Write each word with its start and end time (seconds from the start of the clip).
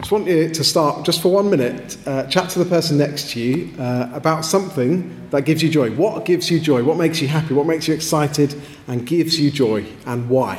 just 0.00 0.12
want 0.12 0.26
you 0.26 0.48
to 0.48 0.64
start, 0.64 1.04
just 1.04 1.20
for 1.20 1.30
one 1.30 1.50
minute, 1.50 1.98
uh, 2.06 2.26
chat 2.26 2.48
to 2.50 2.58
the 2.58 2.64
person 2.64 2.96
next 2.96 3.30
to 3.30 3.40
you 3.40 3.70
uh, 3.78 4.10
about 4.14 4.46
something 4.46 5.28
that 5.28 5.42
gives 5.42 5.62
you 5.62 5.68
joy. 5.68 5.90
What 5.90 6.24
gives 6.24 6.50
you 6.50 6.58
joy? 6.58 6.82
What 6.82 6.96
makes 6.96 7.20
you 7.20 7.28
happy? 7.28 7.52
What 7.52 7.66
makes 7.66 7.86
you 7.86 7.92
excited 7.94 8.58
and 8.88 9.06
gives 9.06 9.38
you 9.38 9.50
joy? 9.50 9.84
And 10.06 10.30
why? 10.30 10.56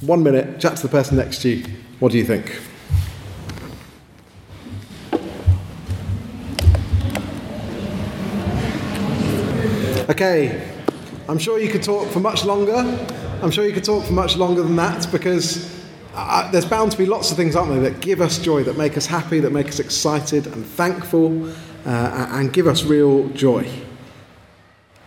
One 0.00 0.24
minute, 0.24 0.58
chat 0.58 0.76
to 0.78 0.82
the 0.82 0.88
person 0.88 1.16
next 1.16 1.42
to 1.42 1.48
you. 1.50 1.66
What 2.00 2.10
do 2.10 2.18
you 2.18 2.24
think? 2.24 2.60
Okay, 10.10 10.72
I'm 11.28 11.38
sure 11.38 11.60
you 11.60 11.70
could 11.70 11.84
talk 11.84 12.08
for 12.08 12.20
much 12.20 12.44
longer. 12.44 12.74
I'm 13.42 13.50
sure 13.52 13.64
you 13.64 13.72
could 13.72 13.84
talk 13.84 14.04
for 14.04 14.12
much 14.12 14.36
longer 14.36 14.62
than 14.62 14.76
that 14.76 15.10
because 15.12 15.75
uh, 16.16 16.50
there's 16.50 16.64
bound 16.64 16.90
to 16.92 16.98
be 16.98 17.04
lots 17.04 17.30
of 17.30 17.36
things, 17.36 17.54
aren't 17.54 17.70
there, 17.70 17.90
that 17.90 18.00
give 18.00 18.22
us 18.22 18.38
joy, 18.38 18.62
that 18.64 18.78
make 18.78 18.96
us 18.96 19.04
happy, 19.04 19.38
that 19.40 19.50
make 19.50 19.68
us 19.68 19.78
excited 19.78 20.46
and 20.46 20.64
thankful, 20.64 21.46
uh, 21.84 22.28
and 22.30 22.52
give 22.54 22.66
us 22.66 22.84
real 22.84 23.28
joy. 23.28 23.70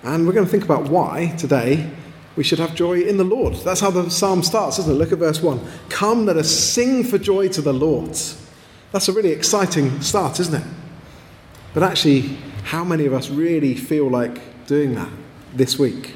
And 0.04 0.28
we're 0.28 0.34
going 0.34 0.46
to 0.46 0.52
think 0.52 0.64
about 0.64 0.84
why 0.84 1.34
today 1.38 1.90
we 2.36 2.44
should 2.44 2.60
have 2.60 2.76
joy 2.76 3.02
in 3.02 3.18
the 3.18 3.24
Lord. 3.24 3.56
That's 3.56 3.82
how 3.82 3.90
the 3.90 4.10
psalm 4.10 4.44
starts, 4.44 4.78
isn't 4.80 4.92
it? 4.92 4.96
Look 4.96 5.12
at 5.12 5.18
verse 5.18 5.42
1. 5.42 5.60
Come, 5.90 6.28
let 6.28 6.38
us 6.38 6.50
sing 6.50 7.04
for 7.04 7.18
joy 7.18 7.50
to 7.50 7.62
the 7.62 7.74
Lord. 7.74 8.16
That's 8.92 9.08
a 9.10 9.12
really 9.12 9.32
exciting 9.32 10.02
start, 10.02 10.40
isn't 10.40 10.62
it? 10.62 10.68
But 11.74 11.84
actually, 11.84 12.38
how 12.64 12.84
many 12.84 13.08
of 13.08 13.14
us 13.14 13.30
really 13.30 13.76
feel 13.76 14.10
like 14.10 14.68
doing 14.68 14.94
that 14.94 15.10
this 15.56 15.80
week? 15.80 16.14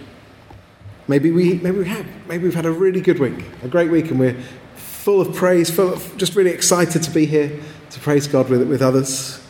Maybe 1.07 1.31
we, 1.31 1.55
maybe 1.55 1.79
we 1.79 1.87
have. 1.87 2.05
Maybe 2.27 2.43
we've 2.43 2.55
had 2.55 2.65
a 2.65 2.71
really 2.71 3.01
good 3.01 3.19
week, 3.19 3.43
a 3.61 3.67
great 3.67 3.91
week, 3.91 4.09
and 4.09 4.19
we're 4.19 4.37
full 5.03 5.19
of 5.19 5.35
praise, 5.35 5.69
full 5.69 5.91
of 5.91 6.17
just 6.17 6.33
really 6.33 6.51
excited 6.51 7.03
to 7.03 7.11
be 7.11 7.25
here 7.25 7.59
to 7.89 7.99
praise 7.99 8.25
God 8.25 8.47
with, 8.47 8.65
with 8.69 8.81
others. 8.81 9.45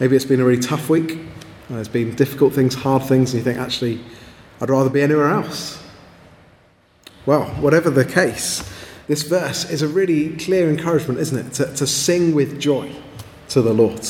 Maybe 0.00 0.16
it's 0.16 0.24
been 0.24 0.40
a 0.40 0.44
really 0.46 0.62
tough 0.62 0.88
week. 0.88 1.18
There's 1.68 1.88
been 1.88 2.14
difficult 2.14 2.54
things, 2.54 2.74
hard 2.74 3.02
things, 3.02 3.34
and 3.34 3.38
you 3.38 3.44
think, 3.44 3.58
actually, 3.58 4.00
I'd 4.62 4.70
rather 4.70 4.88
be 4.88 5.02
anywhere 5.02 5.28
else. 5.28 5.84
Well, 7.26 7.44
whatever 7.56 7.90
the 7.90 8.06
case, 8.06 8.66
this 9.08 9.24
verse 9.24 9.68
is 9.68 9.82
a 9.82 9.88
really 9.88 10.34
clear 10.38 10.70
encouragement, 10.70 11.20
isn't 11.20 11.38
it? 11.38 11.52
To, 11.56 11.66
to 11.74 11.86
sing 11.86 12.34
with 12.34 12.58
joy 12.58 12.90
to 13.50 13.60
the 13.60 13.74
Lord. 13.74 14.08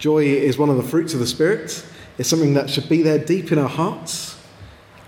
Joy 0.00 0.24
is 0.24 0.58
one 0.58 0.68
of 0.68 0.78
the 0.78 0.82
fruits 0.82 1.14
of 1.14 1.20
the 1.20 1.28
Spirit, 1.28 1.86
it's 2.18 2.28
something 2.28 2.54
that 2.54 2.68
should 2.68 2.88
be 2.88 3.02
there 3.02 3.18
deep 3.18 3.52
in 3.52 3.58
our 3.58 3.68
hearts. 3.68 4.36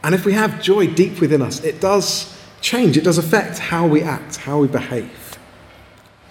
And 0.05 0.15
if 0.15 0.25
we 0.25 0.35
have 0.35 0.63
joy 0.63 0.87
deep 0.87 1.21
within 1.21 1.43
us, 1.43 1.65
it 1.65 1.81
does 1.81 2.34
change, 2.65 2.97
it 2.97 3.05
does 3.05 3.19
affect 3.19 3.59
how 3.59 3.87
we 3.87 4.03
act, 4.03 4.37
how 4.37 4.59
we 4.59 4.67
behave. 4.67 5.39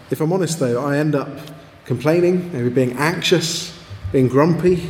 If 0.10 0.20
I'm 0.20 0.34
honest, 0.34 0.60
though, 0.60 0.84
I 0.84 0.98
end 0.98 1.14
up 1.14 1.30
complaining, 1.86 2.52
maybe 2.52 2.70
being 2.70 2.94
anxious, 2.94 3.80
being 4.12 4.28
grumpy. 4.28 4.90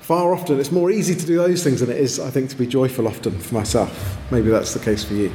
Far 0.00 0.32
often, 0.32 0.60
it's 0.60 0.70
more 0.70 0.90
easy 0.90 1.16
to 1.16 1.26
do 1.26 1.36
those 1.36 1.64
things 1.64 1.80
than 1.80 1.90
it 1.90 1.96
is, 1.96 2.20
I 2.20 2.30
think, 2.30 2.48
to 2.50 2.56
be 2.56 2.66
joyful 2.66 3.08
often 3.08 3.38
for 3.40 3.54
myself. 3.54 4.16
Maybe 4.30 4.50
that's 4.50 4.72
the 4.72 4.78
case 4.78 5.02
for 5.02 5.14
you. 5.14 5.32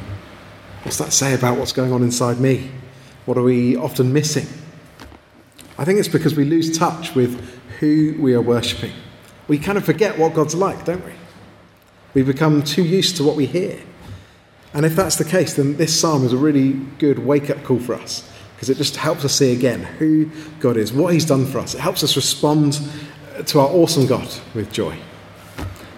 What's 0.83 0.97
that 0.97 1.11
say 1.11 1.33
about 1.33 1.57
what's 1.57 1.73
going 1.73 1.91
on 1.91 2.03
inside 2.03 2.39
me? 2.39 2.71
What 3.25 3.37
are 3.37 3.43
we 3.43 3.75
often 3.75 4.13
missing? 4.13 4.47
I 5.77 5.83
think 5.83 5.99
it's 5.99 6.07
because 6.07 6.35
we 6.35 6.45
lose 6.45 6.77
touch 6.77 7.15
with 7.15 7.37
who 7.79 8.15
we 8.17 8.33
are 8.33 8.41
worshipping. 8.41 8.93
We 9.49 9.57
kind 9.59 9.77
of 9.77 9.83
forget 9.83 10.17
what 10.17 10.33
God's 10.33 10.55
like, 10.55 10.85
don't 10.85 11.03
we? 11.03 11.11
We 12.13 12.23
become 12.23 12.63
too 12.63 12.83
used 12.83 13.17
to 13.17 13.23
what 13.23 13.35
we 13.35 13.45
hear. 13.45 13.77
And 14.77 14.85
if 14.85 14.95
that's 14.95 15.15
the 15.15 15.25
case, 15.25 15.55
then 15.55 15.75
this 15.77 15.99
psalm 15.99 16.23
is 16.23 16.33
a 16.33 16.37
really 16.37 16.73
good 16.99 17.17
wake 17.17 17.49
up 17.49 17.63
call 17.63 17.79
for 17.79 17.95
us 17.95 18.31
because 18.53 18.69
it 18.69 18.77
just 18.77 18.95
helps 18.95 19.25
us 19.25 19.33
see 19.33 19.51
again 19.51 19.81
who 19.81 20.29
God 20.59 20.77
is, 20.77 20.93
what 20.93 21.13
He's 21.13 21.25
done 21.25 21.47
for 21.47 21.57
us. 21.57 21.73
It 21.73 21.79
helps 21.79 22.03
us 22.03 22.15
respond 22.15 22.79
to 23.47 23.59
our 23.59 23.67
awesome 23.69 24.05
God 24.05 24.29
with 24.53 24.71
joy. 24.71 24.95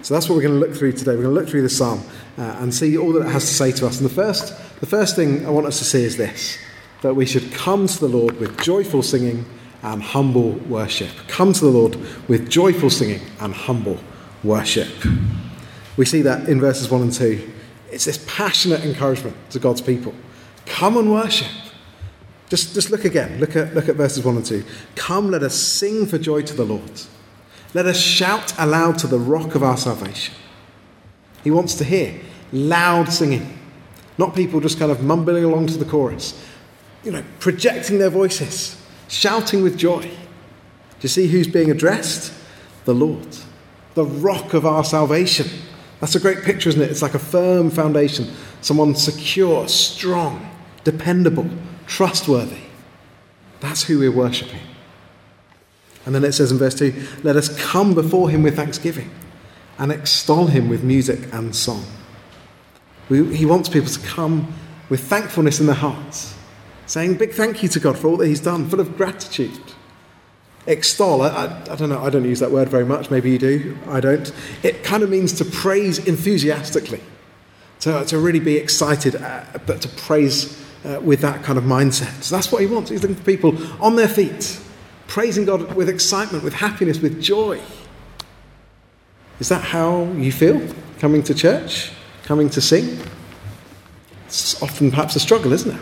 So 0.00 0.14
that's 0.14 0.30
what 0.30 0.36
we're 0.36 0.44
going 0.44 0.58
to 0.58 0.66
look 0.66 0.74
through 0.74 0.92
today. 0.92 1.10
We're 1.10 1.24
going 1.24 1.34
to 1.34 1.40
look 1.40 1.48
through 1.50 1.60
the 1.60 1.68
psalm 1.68 2.02
uh, 2.38 2.56
and 2.58 2.74
see 2.74 2.96
all 2.96 3.12
that 3.12 3.26
it 3.26 3.30
has 3.30 3.46
to 3.46 3.52
say 3.52 3.70
to 3.70 3.86
us. 3.86 4.00
And 4.00 4.08
the 4.08 4.14
first, 4.14 4.56
the 4.80 4.86
first 4.86 5.14
thing 5.14 5.44
I 5.44 5.50
want 5.50 5.66
us 5.66 5.76
to 5.80 5.84
see 5.84 6.02
is 6.02 6.16
this 6.16 6.56
that 7.02 7.12
we 7.12 7.26
should 7.26 7.52
come 7.52 7.86
to 7.86 8.00
the 8.00 8.08
Lord 8.08 8.40
with 8.40 8.62
joyful 8.62 9.02
singing 9.02 9.44
and 9.82 10.02
humble 10.02 10.52
worship. 10.52 11.10
Come 11.28 11.52
to 11.52 11.60
the 11.60 11.70
Lord 11.70 11.96
with 12.28 12.48
joyful 12.48 12.88
singing 12.88 13.20
and 13.40 13.52
humble 13.52 13.98
worship. 14.42 14.88
We 15.98 16.06
see 16.06 16.22
that 16.22 16.48
in 16.48 16.60
verses 16.60 16.90
1 16.90 17.02
and 17.02 17.12
2. 17.12 17.52
It's 17.90 18.04
this 18.04 18.24
passionate 18.26 18.84
encouragement 18.84 19.36
to 19.50 19.58
God's 19.58 19.80
people. 19.80 20.14
Come 20.66 20.96
and 20.96 21.10
worship. 21.10 21.48
Just, 22.48 22.74
just 22.74 22.90
look 22.90 23.04
again. 23.04 23.38
Look 23.38 23.56
at, 23.56 23.74
look 23.74 23.88
at 23.88 23.96
verses 23.96 24.24
1 24.24 24.36
and 24.36 24.44
2. 24.44 24.64
Come, 24.96 25.30
let 25.30 25.42
us 25.42 25.54
sing 25.54 26.06
for 26.06 26.18
joy 26.18 26.42
to 26.42 26.54
the 26.54 26.64
Lord. 26.64 27.02
Let 27.74 27.86
us 27.86 27.98
shout 27.98 28.52
aloud 28.58 28.98
to 28.98 29.06
the 29.06 29.18
rock 29.18 29.54
of 29.54 29.62
our 29.62 29.76
salvation. 29.76 30.34
He 31.44 31.50
wants 31.50 31.74
to 31.76 31.84
hear 31.84 32.20
loud 32.52 33.12
singing, 33.12 33.58
not 34.18 34.34
people 34.34 34.60
just 34.60 34.78
kind 34.78 34.90
of 34.90 35.02
mumbling 35.02 35.44
along 35.44 35.68
to 35.68 35.78
the 35.78 35.84
chorus, 35.84 36.44
you 37.04 37.12
know, 37.12 37.22
projecting 37.38 37.98
their 37.98 38.10
voices, 38.10 38.80
shouting 39.08 39.62
with 39.62 39.78
joy. 39.78 40.02
Do 40.02 40.08
you 41.00 41.08
see 41.08 41.28
who's 41.28 41.46
being 41.46 41.70
addressed? 41.70 42.32
The 42.84 42.94
Lord, 42.94 43.36
the 43.94 44.04
rock 44.04 44.52
of 44.52 44.66
our 44.66 44.84
salvation. 44.84 45.48
That's 46.00 46.14
a 46.14 46.20
great 46.20 46.42
picture, 46.42 46.70
isn't 46.70 46.80
it? 46.80 46.90
It's 46.90 47.02
like 47.02 47.14
a 47.14 47.18
firm 47.18 47.70
foundation, 47.70 48.32
someone 48.62 48.94
secure, 48.94 49.68
strong, 49.68 50.50
dependable, 50.82 51.48
trustworthy. 51.86 52.62
That's 53.60 53.82
who 53.84 53.98
we're 53.98 54.10
worshipping. 54.10 54.60
And 56.06 56.14
then 56.14 56.24
it 56.24 56.32
says 56.32 56.50
in 56.50 56.58
verse 56.58 56.74
2 56.74 56.94
let 57.22 57.36
us 57.36 57.54
come 57.62 57.94
before 57.94 58.30
him 58.30 58.42
with 58.42 58.56
thanksgiving 58.56 59.10
and 59.78 59.92
extol 59.92 60.46
him 60.46 60.68
with 60.68 60.82
music 60.82 61.32
and 61.32 61.54
song. 61.54 61.84
We, 63.10 63.36
he 63.36 63.44
wants 63.44 63.68
people 63.68 63.90
to 63.90 64.00
come 64.00 64.52
with 64.88 65.00
thankfulness 65.00 65.60
in 65.60 65.66
their 65.66 65.74
hearts, 65.74 66.34
saying 66.86 67.16
big 67.16 67.32
thank 67.32 67.62
you 67.62 67.68
to 67.70 67.80
God 67.80 67.98
for 67.98 68.08
all 68.08 68.16
that 68.16 68.26
he's 68.26 68.40
done, 68.40 68.68
full 68.68 68.80
of 68.80 68.96
gratitude 68.96 69.60
extol, 70.66 71.22
I, 71.22 71.62
I, 71.70 71.76
don't 71.76 71.88
know, 71.88 72.02
I 72.02 72.10
don't 72.10 72.24
use 72.24 72.40
that 72.40 72.50
word 72.50 72.68
very 72.68 72.84
much, 72.84 73.10
maybe 73.10 73.30
you 73.30 73.38
do, 73.38 73.78
I 73.88 74.00
don't. 74.00 74.32
It 74.62 74.84
kind 74.84 75.02
of 75.02 75.10
means 75.10 75.32
to 75.34 75.44
praise 75.44 75.98
enthusiastically, 75.98 77.00
to, 77.80 78.04
to 78.04 78.18
really 78.18 78.40
be 78.40 78.56
excited, 78.56 79.16
uh, 79.16 79.44
but 79.66 79.80
to 79.82 79.88
praise 79.88 80.60
uh, 80.84 81.00
with 81.02 81.20
that 81.20 81.42
kind 81.42 81.58
of 81.58 81.64
mindset. 81.64 82.22
So 82.22 82.34
that's 82.34 82.52
what 82.52 82.60
he 82.60 82.66
wants. 82.66 82.90
He's 82.90 83.02
looking 83.02 83.16
for 83.16 83.24
people 83.24 83.56
on 83.82 83.96
their 83.96 84.08
feet, 84.08 84.60
praising 85.06 85.44
God 85.44 85.74
with 85.74 85.88
excitement, 85.88 86.44
with 86.44 86.54
happiness, 86.54 87.00
with 87.00 87.22
joy. 87.22 87.60
Is 89.38 89.48
that 89.48 89.62
how 89.62 90.04
you 90.12 90.32
feel 90.32 90.60
coming 90.98 91.22
to 91.24 91.34
church, 91.34 91.90
coming 92.24 92.50
to 92.50 92.60
sing? 92.60 92.98
It's 94.26 94.62
often 94.62 94.90
perhaps 94.90 95.16
a 95.16 95.20
struggle, 95.20 95.52
isn't 95.52 95.74
it? 95.74 95.80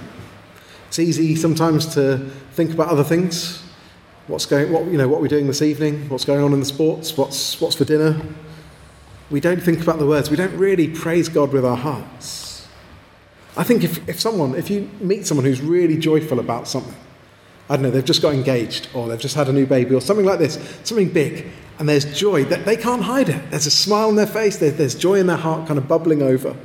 It's 0.87 0.99
easy 0.99 1.37
sometimes 1.37 1.93
to 1.95 2.19
think 2.53 2.73
about 2.73 2.89
other 2.89 3.05
things, 3.05 3.63
what's 4.29 4.47
going, 4.47 4.71
what, 4.71 4.85
you 4.87 4.99
know, 4.99 5.09
what 5.09 5.21
we're 5.21 5.29
doing 5.29 5.47
this 5.47 5.63
evening, 5.63 6.09
what's 6.09 6.25
going 6.25 6.43
on 6.43 6.53
in 6.53 6.61
the 6.61 6.67
sports, 6.67 7.17
what's, 7.17 7.61
what's 7.61 7.75
for 7.75 7.85
dinner. 7.85 8.21
We 9.31 9.41
don't 9.41 9.61
think 9.61 9.83
about 9.83 9.99
the 9.99 10.07
words. 10.07 10.31
We 10.31 10.37
don't 10.37 10.57
really 10.57 10.89
praise 10.89 11.29
God 11.29 11.53
with 11.53 11.65
our 11.65 11.77
hearts. 11.77 12.67
I 13.57 13.65
think 13.65 13.83
if, 13.83 14.09
if 14.09 14.21
someone, 14.21 14.55
if 14.55 14.71
you 14.71 14.89
meet 15.01 15.27
someone 15.27 15.45
who's 15.45 15.61
really 15.61 15.97
joyful 15.97 16.39
about 16.39 16.69
something, 16.69 16.95
I 17.69 17.77
don't 17.77 17.83
know, 17.83 17.91
they've 17.91 18.05
just 18.05 18.23
got 18.23 18.35
engaged 18.35 18.89
or 18.95 19.09
they've 19.09 19.19
just 19.19 19.35
had 19.35 19.49
a 19.49 19.53
new 19.53 19.67
baby 19.67 19.95
or 19.95 20.01
something 20.01 20.25
like 20.25 20.39
this, 20.39 20.55
something 20.85 21.09
big, 21.09 21.47
and 21.79 21.89
there's 21.89 22.05
joy, 22.19 22.45
that 22.45 22.65
they 22.65 22.77
can't 22.77 23.03
hide 23.03 23.29
it. 23.29 23.51
There's 23.51 23.67
a 23.67 23.71
smile 23.71 24.09
on 24.09 24.17
their 24.17 24.27
face, 24.27 24.57
there's 24.57 24.95
joy 24.95 25.17
in 25.17 25.27
their 25.27 25.37
heart 25.37 25.67
kind 25.67 25.79
of 25.79 25.89
bubbling 25.89 26.23
over. 26.23 26.57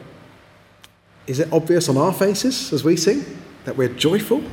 Is 1.27 1.39
it 1.39 1.51
obvious 1.51 1.87
on 1.87 1.97
our 1.97 2.13
faces 2.13 2.73
as 2.73 2.83
we 2.83 2.97
sing 2.97 3.25
that 3.65 3.77
we're 3.77 3.89
joyful? 3.89 4.43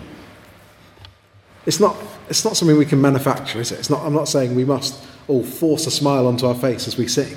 It's 1.66 1.78
not, 1.78 1.96
it's 2.28 2.44
not 2.44 2.56
something 2.56 2.76
we 2.76 2.86
can 2.86 3.00
manufacture, 3.00 3.60
is 3.60 3.70
it? 3.70 3.78
It's 3.78 3.90
not, 3.90 4.04
I'm 4.04 4.14
not 4.14 4.28
saying 4.28 4.54
we 4.54 4.64
must 4.64 5.04
all 5.28 5.44
force 5.44 5.86
a 5.86 5.90
smile 5.90 6.26
onto 6.26 6.46
our 6.46 6.54
face 6.54 6.88
as 6.88 6.96
we 6.96 7.06
sing, 7.06 7.36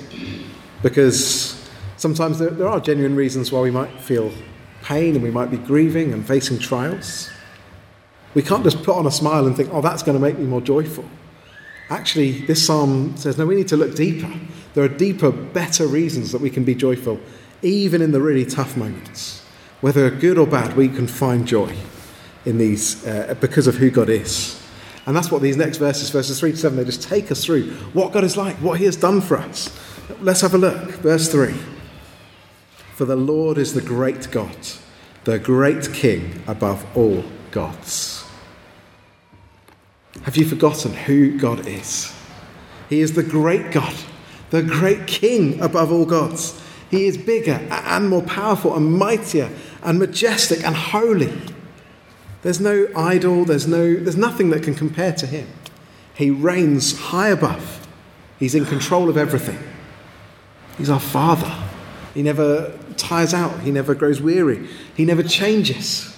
because 0.82 1.70
sometimes 1.96 2.38
there, 2.38 2.50
there 2.50 2.68
are 2.68 2.80
genuine 2.80 3.16
reasons 3.16 3.52
why 3.52 3.60
we 3.60 3.70
might 3.70 4.00
feel 4.00 4.32
pain 4.82 5.14
and 5.14 5.22
we 5.22 5.30
might 5.30 5.50
be 5.50 5.58
grieving 5.58 6.12
and 6.12 6.26
facing 6.26 6.58
trials. 6.58 7.30
We 8.34 8.42
can't 8.42 8.64
just 8.64 8.82
put 8.82 8.96
on 8.96 9.06
a 9.06 9.10
smile 9.10 9.46
and 9.46 9.56
think, 9.56 9.70
oh, 9.72 9.80
that's 9.80 10.02
going 10.02 10.18
to 10.18 10.20
make 10.20 10.38
me 10.38 10.46
more 10.46 10.60
joyful. 10.60 11.04
Actually, 11.90 12.32
this 12.46 12.66
psalm 12.66 13.16
says, 13.16 13.36
no, 13.38 13.46
we 13.46 13.54
need 13.54 13.68
to 13.68 13.76
look 13.76 13.94
deeper. 13.94 14.32
There 14.72 14.82
are 14.82 14.88
deeper, 14.88 15.30
better 15.30 15.86
reasons 15.86 16.32
that 16.32 16.40
we 16.40 16.50
can 16.50 16.64
be 16.64 16.74
joyful, 16.74 17.20
even 17.62 18.00
in 18.02 18.10
the 18.10 18.20
really 18.20 18.46
tough 18.46 18.76
moments. 18.76 19.42
Whether 19.80 20.10
good 20.10 20.38
or 20.38 20.46
bad, 20.46 20.76
we 20.76 20.88
can 20.88 21.06
find 21.06 21.46
joy 21.46 21.76
in 22.44 22.58
these 22.58 23.06
uh, 23.06 23.34
because 23.40 23.66
of 23.66 23.76
who 23.76 23.90
God 23.90 24.08
is. 24.08 24.60
And 25.06 25.14
that's 25.14 25.30
what 25.30 25.42
these 25.42 25.56
next 25.56 25.78
verses, 25.78 26.10
verses 26.10 26.40
3 26.40 26.52
to 26.52 26.56
7, 26.56 26.76
they 26.78 26.84
just 26.84 27.02
take 27.02 27.30
us 27.30 27.44
through 27.44 27.70
what 27.92 28.12
God 28.12 28.24
is 28.24 28.36
like, 28.36 28.56
what 28.56 28.78
He 28.78 28.86
has 28.86 28.96
done 28.96 29.20
for 29.20 29.36
us. 29.36 29.78
Let's 30.20 30.40
have 30.40 30.54
a 30.54 30.58
look. 30.58 30.90
Verse 30.94 31.30
3 31.30 31.54
For 32.94 33.04
the 33.04 33.16
Lord 33.16 33.58
is 33.58 33.74
the 33.74 33.82
great 33.82 34.30
God, 34.30 34.56
the 35.24 35.38
great 35.38 35.92
King 35.92 36.42
above 36.46 36.86
all 36.96 37.24
gods. 37.50 38.24
Have 40.22 40.36
you 40.36 40.46
forgotten 40.46 40.94
who 40.94 41.38
God 41.38 41.66
is? 41.66 42.14
He 42.88 43.00
is 43.00 43.12
the 43.12 43.22
great 43.22 43.72
God, 43.72 43.94
the 44.50 44.62
great 44.62 45.06
King 45.06 45.60
above 45.60 45.92
all 45.92 46.06
gods. 46.06 46.60
He 46.90 47.06
is 47.06 47.18
bigger 47.18 47.60
and 47.70 48.08
more 48.08 48.22
powerful 48.22 48.74
and 48.74 48.92
mightier 48.92 49.50
and 49.82 49.98
majestic 49.98 50.64
and 50.64 50.76
holy. 50.76 51.32
There's 52.44 52.60
no 52.60 52.86
idol, 52.94 53.46
there's, 53.46 53.66
no, 53.66 53.94
there's 53.94 54.18
nothing 54.18 54.50
that 54.50 54.62
can 54.62 54.74
compare 54.74 55.12
to 55.14 55.26
him. 55.26 55.48
He 56.14 56.30
reigns 56.30 56.96
high 56.96 57.30
above, 57.30 57.88
he's 58.38 58.54
in 58.54 58.66
control 58.66 59.08
of 59.08 59.16
everything. 59.16 59.58
He's 60.76 60.90
our 60.90 61.00
Father. 61.00 61.52
He 62.12 62.22
never 62.22 62.78
tires 62.96 63.32
out, 63.32 63.60
he 63.60 63.70
never 63.70 63.94
grows 63.94 64.20
weary, 64.20 64.68
he 64.94 65.06
never 65.06 65.22
changes. 65.22 66.14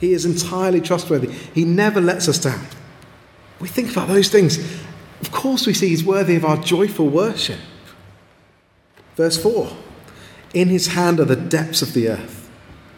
He 0.00 0.14
is 0.14 0.24
entirely 0.24 0.80
trustworthy, 0.80 1.30
he 1.30 1.64
never 1.64 2.00
lets 2.00 2.26
us 2.26 2.38
down. 2.38 2.64
We 3.60 3.68
think 3.68 3.92
about 3.92 4.08
those 4.08 4.30
things. 4.30 4.58
Of 5.20 5.30
course, 5.30 5.66
we 5.66 5.74
see 5.74 5.88
he's 5.88 6.02
worthy 6.02 6.36
of 6.36 6.44
our 6.46 6.56
joyful 6.56 7.08
worship. 7.08 7.58
Verse 9.14 9.40
4 9.40 9.76
In 10.54 10.68
his 10.68 10.86
hand 10.88 11.20
are 11.20 11.26
the 11.26 11.36
depths 11.36 11.82
of 11.82 11.92
the 11.92 12.08
earth, 12.08 12.50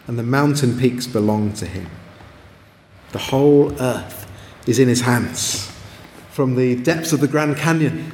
and 0.07 0.17
the 0.17 0.23
mountain 0.23 0.79
peaks 0.79 1.07
belong 1.07 1.51
to 1.55 1.65
him. 1.65 1.89
The 3.13 3.19
whole 3.19 3.71
earth 3.79 4.29
is 4.67 4.79
in 4.79 4.87
his 4.87 5.01
hands. 5.01 5.71
From 6.31 6.55
the 6.55 6.75
depths 6.75 7.13
of 7.13 7.19
the 7.19 7.27
Grand 7.27 7.57
Canyon, 7.57 8.11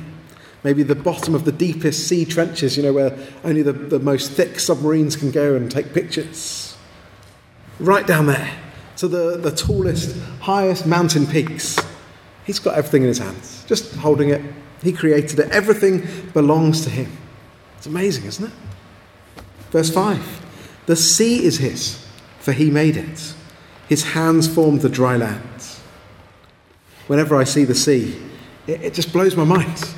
maybe 0.63 0.83
the 0.83 0.93
bottom 0.93 1.33
of 1.33 1.45
the 1.45 1.53
deepest 1.53 2.07
sea 2.07 2.25
trenches, 2.25 2.75
you 2.75 2.83
know, 2.83 2.93
where 2.93 3.17
only 3.43 3.61
the, 3.61 3.71
the 3.71 3.99
most 3.99 4.31
thick 4.33 4.59
submarines 4.59 5.15
can 5.15 5.31
go 5.31 5.55
and 5.55 5.71
take 5.71 5.93
pictures. 5.93 6.77
Right 7.79 8.05
down 8.05 8.25
there 8.25 8.51
to 8.97 9.07
the, 9.07 9.37
the 9.37 9.51
tallest, 9.51 10.17
highest 10.41 10.85
mountain 10.85 11.25
peaks. 11.25 11.77
He's 12.45 12.59
got 12.59 12.75
everything 12.75 13.03
in 13.03 13.07
his 13.07 13.19
hands, 13.19 13.63
just 13.67 13.95
holding 13.95 14.29
it. 14.29 14.41
He 14.83 14.91
created 14.91 15.39
it. 15.39 15.49
Everything 15.51 16.05
belongs 16.33 16.83
to 16.83 16.89
him. 16.89 17.09
It's 17.77 17.87
amazing, 17.87 18.25
isn't 18.25 18.47
it? 18.47 18.53
Verse 19.71 19.89
5 19.89 20.45
The 20.87 20.97
sea 20.97 21.45
is 21.45 21.59
his, 21.59 22.05
for 22.39 22.51
he 22.51 22.69
made 22.69 22.97
it. 22.97 23.33
His 23.89 24.03
hands 24.03 24.47
formed 24.47 24.81
the 24.81 24.89
dry 24.89 25.17
land. 25.17 25.65
Whenever 27.07 27.35
I 27.35 27.43
see 27.43 27.65
the 27.65 27.73
sea, 27.73 28.15
it, 28.67 28.83
it 28.83 28.93
just 28.93 29.11
blows 29.11 29.35
my 29.35 29.43
mind. 29.43 29.95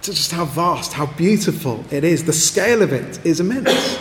Just 0.00 0.30
how 0.30 0.44
vast, 0.44 0.92
how 0.92 1.06
beautiful 1.06 1.84
it 1.90 2.04
is. 2.04 2.24
The 2.24 2.32
scale 2.32 2.82
of 2.82 2.92
it 2.92 3.26
is 3.26 3.40
immense. 3.40 3.98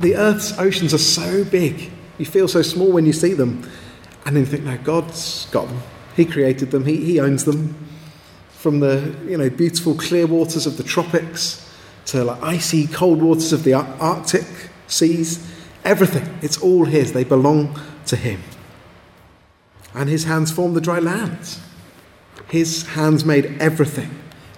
The 0.00 0.16
earth's 0.16 0.58
oceans 0.58 0.94
are 0.94 0.98
so 0.98 1.44
big. 1.44 1.90
You 2.16 2.24
feel 2.24 2.48
so 2.48 2.62
small 2.62 2.90
when 2.90 3.04
you 3.04 3.12
see 3.12 3.34
them. 3.34 3.68
And 4.24 4.34
then 4.34 4.44
you 4.44 4.46
think, 4.46 4.64
no, 4.64 4.78
God's 4.78 5.46
got 5.50 5.68
them. 5.68 5.82
He 6.16 6.24
created 6.24 6.70
them, 6.70 6.86
He, 6.86 7.04
he 7.04 7.20
owns 7.20 7.44
them. 7.44 7.76
From 8.48 8.80
the 8.80 9.14
you 9.26 9.36
know, 9.36 9.50
beautiful 9.50 9.94
clear 9.94 10.26
waters 10.26 10.66
of 10.66 10.78
the 10.78 10.82
tropics 10.82 11.70
to 12.06 12.24
like 12.24 12.42
icy 12.42 12.86
cold 12.86 13.20
waters 13.20 13.52
of 13.52 13.62
the 13.62 13.74
Arctic 13.74 14.46
seas, 14.86 15.46
everything, 15.84 16.38
it's 16.40 16.56
all 16.56 16.86
His. 16.86 17.12
They 17.12 17.24
belong 17.24 17.78
to 18.06 18.16
Him. 18.16 18.42
And 19.94 20.08
His 20.08 20.24
hands 20.24 20.52
formed 20.52 20.76
the 20.76 20.80
dry 20.80 20.98
lands. 20.98 21.60
His 22.48 22.86
hands 22.88 23.24
made 23.24 23.56
everything, 23.60 24.10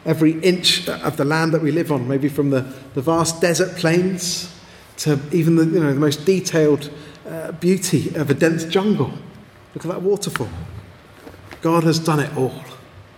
every 0.05 0.41
inch 0.41 0.89
of 0.89 1.17
the 1.17 1.25
land 1.25 1.53
that 1.55 1.63
we 1.63 1.71
live 1.71 1.91
on, 1.91 2.07
maybe 2.07 2.29
from 2.29 2.51
the, 2.51 2.63
the 2.95 3.03
vast 3.03 3.41
desert 3.41 3.77
plains 3.77 4.55
to 4.99 5.19
even 5.33 5.57
the, 5.57 5.65
you 5.65 5.81
know, 5.81 5.95
the 5.95 6.01
most 6.01 6.27
detailed 6.27 6.91
uh, 7.27 7.53
beauty 7.53 8.15
of 8.15 8.31
a 8.31 8.35
dense 8.35 8.65
jungle. 8.65 9.13
Look 9.75 9.85
at 9.85 9.91
that 9.91 10.03
waterfall. 10.03 10.49
God 11.61 11.85
has 11.85 11.99
done 11.99 12.21
it 12.21 12.37
all. 12.37 12.63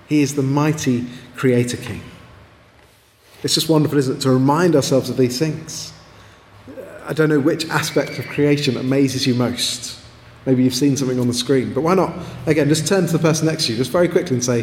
He 0.08 0.22
is 0.22 0.34
the 0.34 0.42
mighty 0.42 1.06
Creator 1.36 1.78
King. 1.78 2.02
It's 3.42 3.54
just 3.54 3.68
wonderful, 3.68 3.98
isn't 3.98 4.18
it, 4.18 4.20
to 4.20 4.30
remind 4.30 4.76
ourselves 4.76 5.08
of 5.08 5.16
these 5.16 5.38
things. 5.38 5.92
I 7.06 7.12
don't 7.12 7.28
know 7.28 7.40
which 7.40 7.68
aspect 7.68 8.18
of 8.18 8.26
creation 8.26 8.76
amazes 8.76 9.26
you 9.26 9.34
most. 9.34 9.99
Maybe 10.46 10.64
you've 10.64 10.74
seen 10.74 10.96
something 10.96 11.20
on 11.20 11.28
the 11.28 11.34
screen, 11.34 11.74
but 11.74 11.82
why 11.82 11.94
not? 11.94 12.14
Again, 12.46 12.68
just 12.68 12.86
turn 12.86 13.06
to 13.06 13.12
the 13.12 13.18
person 13.18 13.46
next 13.46 13.66
to 13.66 13.72
you, 13.72 13.78
just 13.78 13.90
very 13.90 14.08
quickly, 14.08 14.34
and 14.34 14.44
say, 14.44 14.62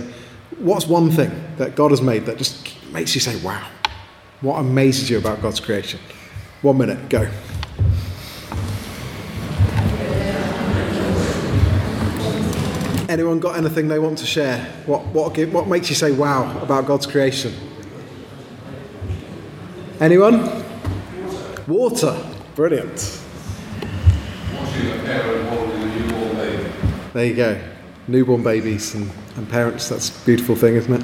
What's 0.57 0.88
one 0.88 1.12
thing 1.12 1.31
that 1.57 1.75
God 1.75 1.91
has 1.91 2.01
made 2.01 2.25
that 2.25 2.38
just 2.38 2.83
makes 2.91 3.13
you 3.13 3.21
say, 3.21 3.35
Wow? 3.44 3.68
What 4.41 4.59
amazes 4.59 5.09
you 5.09 5.18
about 5.18 5.41
God's 5.41 5.59
creation? 5.59 6.00
One 6.62 6.77
minute, 6.77 7.09
go. 7.09 7.29
Anyone 13.09 13.39
got 13.39 13.56
anything 13.56 13.88
they 13.88 14.00
want 14.00 14.18
to 14.18 14.25
share? 14.25 14.65
What, 14.85 15.06
what, 15.07 15.38
what 15.38 15.68
makes 15.68 15.89
you 15.89 15.95
say 15.95 16.12
wow 16.12 16.62
about 16.62 16.85
God's 16.85 17.07
creation? 17.07 17.53
Anyone? 20.01 20.63
Water. 21.68 22.21
Brilliant. 22.56 23.21
There 27.17 27.25
you 27.25 27.33
go. 27.33 27.59
Newborn 28.07 28.43
babies 28.43 28.93
and, 28.93 29.09
and 29.37 29.49
parents. 29.49 29.89
That's 29.89 30.21
a 30.21 30.23
beautiful 30.23 30.55
thing, 30.55 30.75
isn't 30.75 30.93
it? 30.93 31.03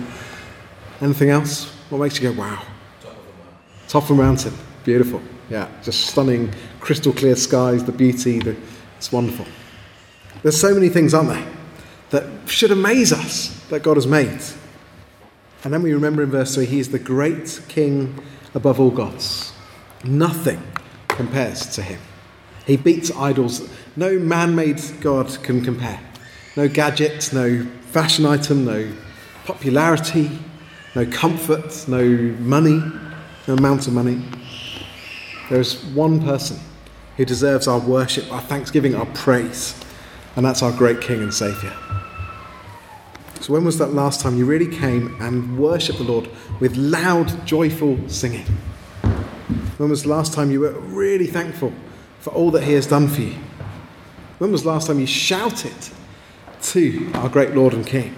Anything 1.02 1.32
else? 1.32 1.74
What 1.90 1.98
makes 1.98 2.22
you 2.22 2.32
go, 2.32 2.40
wow? 2.40 2.62
Top 3.02 3.18
of 3.18 3.26
the 3.26 3.34
mountain. 3.34 3.88
Top 3.88 4.04
of 4.04 4.08
the 4.10 4.14
mountain. 4.14 4.54
Beautiful. 4.84 5.22
Yeah, 5.50 5.68
just 5.82 6.06
stunning, 6.06 6.54
crystal 6.80 7.14
clear 7.14 7.36
skies, 7.36 7.84
the 7.84 7.92
beauty. 7.92 8.38
The, 8.38 8.56
it's 8.96 9.12
wonderful. 9.12 9.48
There's 10.44 10.62
so 10.62 10.76
many 10.76 10.88
things, 10.88 11.16
aren't 11.16 11.30
there? 11.30 11.48
that 12.12 12.48
should 12.48 12.70
amaze 12.70 13.12
us 13.12 13.48
that 13.70 13.82
God 13.82 13.98
has 13.98 14.06
made. 14.06 14.40
And 15.64 15.74
then 15.74 15.82
we 15.82 15.94
remember 15.94 16.22
in 16.22 16.30
verse 16.30 16.54
3 16.54 16.68
He 16.68 16.78
is 16.78 16.92
the 16.92 17.00
great 17.00 17.60
King 17.70 18.24
above 18.54 18.80
all 18.80 18.92
gods. 18.92 19.52
Nothing 20.04 20.62
compares 21.08 21.66
to 21.74 21.82
Him. 21.82 22.00
He 22.66 22.78
beats 22.78 23.12
idols. 23.12 23.70
No 23.96 24.18
man 24.18 24.56
made 24.56 24.82
God 25.02 25.42
can 25.44 25.64
compare. 25.64 26.00
No 26.56 26.68
gadget, 26.68 27.32
no 27.34 27.66
fashion 27.92 28.26
item, 28.26 28.66
no 28.66 28.92
popularity, 29.46 30.32
no 30.96 31.06
comfort, 31.06 31.86
no 31.88 32.04
money, 32.40 32.82
no 33.48 33.56
amount 33.56 33.88
of 33.88 33.94
money. 33.94 34.22
There 35.50 35.60
is 35.60 35.84
one 35.88 36.24
person 36.24 36.60
who 37.18 37.26
deserves 37.26 37.68
our 37.68 37.80
worship, 37.80 38.32
our 38.32 38.42
thanksgiving, 38.42 38.96
our 38.96 39.06
praise, 39.08 39.80
and 40.36 40.46
that's 40.46 40.64
our 40.64 40.72
great 40.72 41.02
King 41.02 41.22
and 41.22 41.34
Saviour. 41.34 41.74
So, 43.42 43.52
when 43.52 43.66
was 43.66 43.78
that 43.80 43.94
last 43.94 44.22
time 44.22 44.38
you 44.38 44.46
really 44.46 44.74
came 44.74 45.22
and 45.22 45.60
worshipped 45.60 45.98
the 45.98 46.06
Lord 46.06 46.30
with 46.62 46.78
loud, 46.78 47.46
joyful 47.46 47.98
singing? 48.08 48.46
When 49.78 49.90
was 49.90 50.04
the 50.04 50.10
last 50.10 50.34
time 50.34 50.50
you 50.50 50.62
were 50.62 50.72
really 50.80 51.28
thankful 51.28 51.74
for 52.24 52.30
all 52.30 52.52
that 52.52 52.64
He 52.64 52.72
has 52.72 52.88
done 52.88 53.10
for 53.10 53.20
you? 53.20 53.36
When 54.38 54.50
was 54.50 54.64
the 54.64 54.70
last 54.70 54.88
time 54.88 54.98
you 54.98 55.06
shouted 55.06 55.76
to 56.62 57.12
our 57.16 57.28
great 57.28 57.54
Lord 57.54 57.74
and 57.74 57.86
King? 57.86 58.16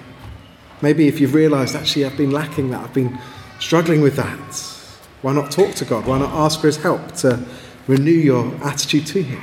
Maybe 0.80 1.08
if 1.08 1.20
you've 1.20 1.34
realised, 1.34 1.76
actually, 1.76 2.06
I've 2.06 2.16
been 2.16 2.30
lacking 2.30 2.70
that, 2.70 2.82
I've 2.82 2.94
been 2.94 3.18
struggling 3.60 4.02
with 4.02 4.16
that, 4.18 4.38
why 5.24 5.34
not 5.34 5.50
talk 5.50 5.74
to 5.78 5.86
God? 5.86 6.06
Why 6.06 6.20
not 6.20 6.30
ask 6.30 6.62
for 6.62 6.68
His 6.68 6.78
help 6.78 7.14
to 7.14 7.44
renew 7.88 8.12
your 8.12 8.54
attitude 8.64 9.08
to 9.08 9.24
Him? 9.24 9.42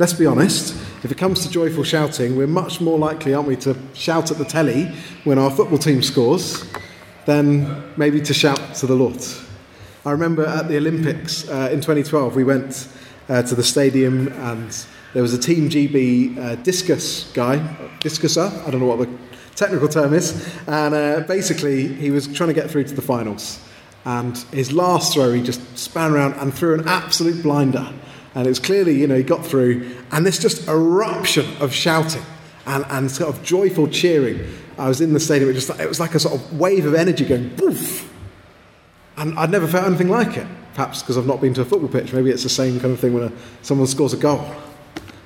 Let's 0.00 0.12
be 0.12 0.26
honest, 0.26 0.74
if 1.04 1.12
it 1.12 1.16
comes 1.16 1.44
to 1.44 1.48
joyful 1.48 1.84
shouting, 1.84 2.36
we're 2.36 2.48
much 2.48 2.80
more 2.80 2.98
likely, 2.98 3.32
aren't 3.32 3.46
we, 3.46 3.54
to 3.58 3.76
shout 3.92 4.32
at 4.32 4.38
the 4.38 4.44
telly 4.44 4.86
when 5.22 5.38
our 5.38 5.52
football 5.52 5.78
team 5.78 6.02
scores 6.02 6.64
than 7.26 7.92
maybe 7.96 8.20
to 8.22 8.34
shout 8.34 8.74
to 8.74 8.88
the 8.88 8.96
Lord. 8.96 9.22
I 10.06 10.10
remember 10.10 10.44
at 10.44 10.68
the 10.68 10.76
Olympics 10.76 11.48
uh, 11.48 11.70
in 11.72 11.80
2012, 11.80 12.36
we 12.36 12.44
went 12.44 12.88
uh, 13.30 13.40
to 13.42 13.54
the 13.54 13.62
stadium 13.62 14.28
and 14.28 14.70
there 15.14 15.22
was 15.22 15.32
a 15.32 15.38
Team 15.38 15.70
GB 15.70 16.36
uh, 16.36 16.54
discus 16.56 17.32
guy, 17.32 17.74
discuser, 18.00 18.52
I 18.66 18.70
don't 18.70 18.80
know 18.80 18.86
what 18.86 18.98
the 18.98 19.08
technical 19.54 19.88
term 19.88 20.12
is, 20.12 20.46
and 20.66 20.94
uh, 20.94 21.20
basically 21.20 21.88
he 21.88 22.10
was 22.10 22.28
trying 22.28 22.48
to 22.48 22.54
get 22.54 22.70
through 22.70 22.84
to 22.84 22.94
the 22.94 23.00
finals. 23.00 23.58
And 24.04 24.36
his 24.52 24.74
last 24.74 25.14
throw, 25.14 25.32
he 25.32 25.42
just 25.42 25.78
span 25.78 26.12
around 26.12 26.34
and 26.34 26.52
threw 26.52 26.74
an 26.74 26.86
absolute 26.86 27.42
blinder. 27.42 27.90
And 28.34 28.46
it 28.46 28.50
was 28.50 28.58
clearly, 28.58 29.00
you 29.00 29.06
know, 29.06 29.16
he 29.16 29.22
got 29.22 29.46
through, 29.46 29.90
and 30.12 30.26
this 30.26 30.38
just 30.38 30.68
eruption 30.68 31.46
of 31.62 31.72
shouting 31.72 32.24
and, 32.66 32.84
and 32.90 33.10
sort 33.10 33.34
of 33.34 33.42
joyful 33.42 33.88
cheering. 33.88 34.40
I 34.76 34.86
was 34.86 35.00
in 35.00 35.14
the 35.14 35.20
stadium, 35.20 35.48
it, 35.48 35.54
just, 35.54 35.70
it 35.80 35.88
was 35.88 35.98
like 35.98 36.14
a 36.14 36.20
sort 36.20 36.34
of 36.34 36.60
wave 36.60 36.84
of 36.84 36.94
energy 36.94 37.24
going 37.24 37.48
poof. 37.56 38.10
And 39.16 39.38
I'd 39.38 39.50
never 39.50 39.66
felt 39.66 39.86
anything 39.86 40.08
like 40.08 40.36
it. 40.36 40.46
Perhaps 40.74 41.02
because 41.02 41.16
I've 41.16 41.26
not 41.26 41.40
been 41.40 41.54
to 41.54 41.60
a 41.60 41.64
football 41.64 41.88
pitch. 41.88 42.12
Maybe 42.12 42.30
it's 42.30 42.42
the 42.42 42.48
same 42.48 42.80
kind 42.80 42.92
of 42.92 43.00
thing 43.00 43.14
when 43.14 43.24
a, 43.24 43.32
someone 43.62 43.86
scores 43.86 44.12
a 44.12 44.16
goal. 44.16 44.44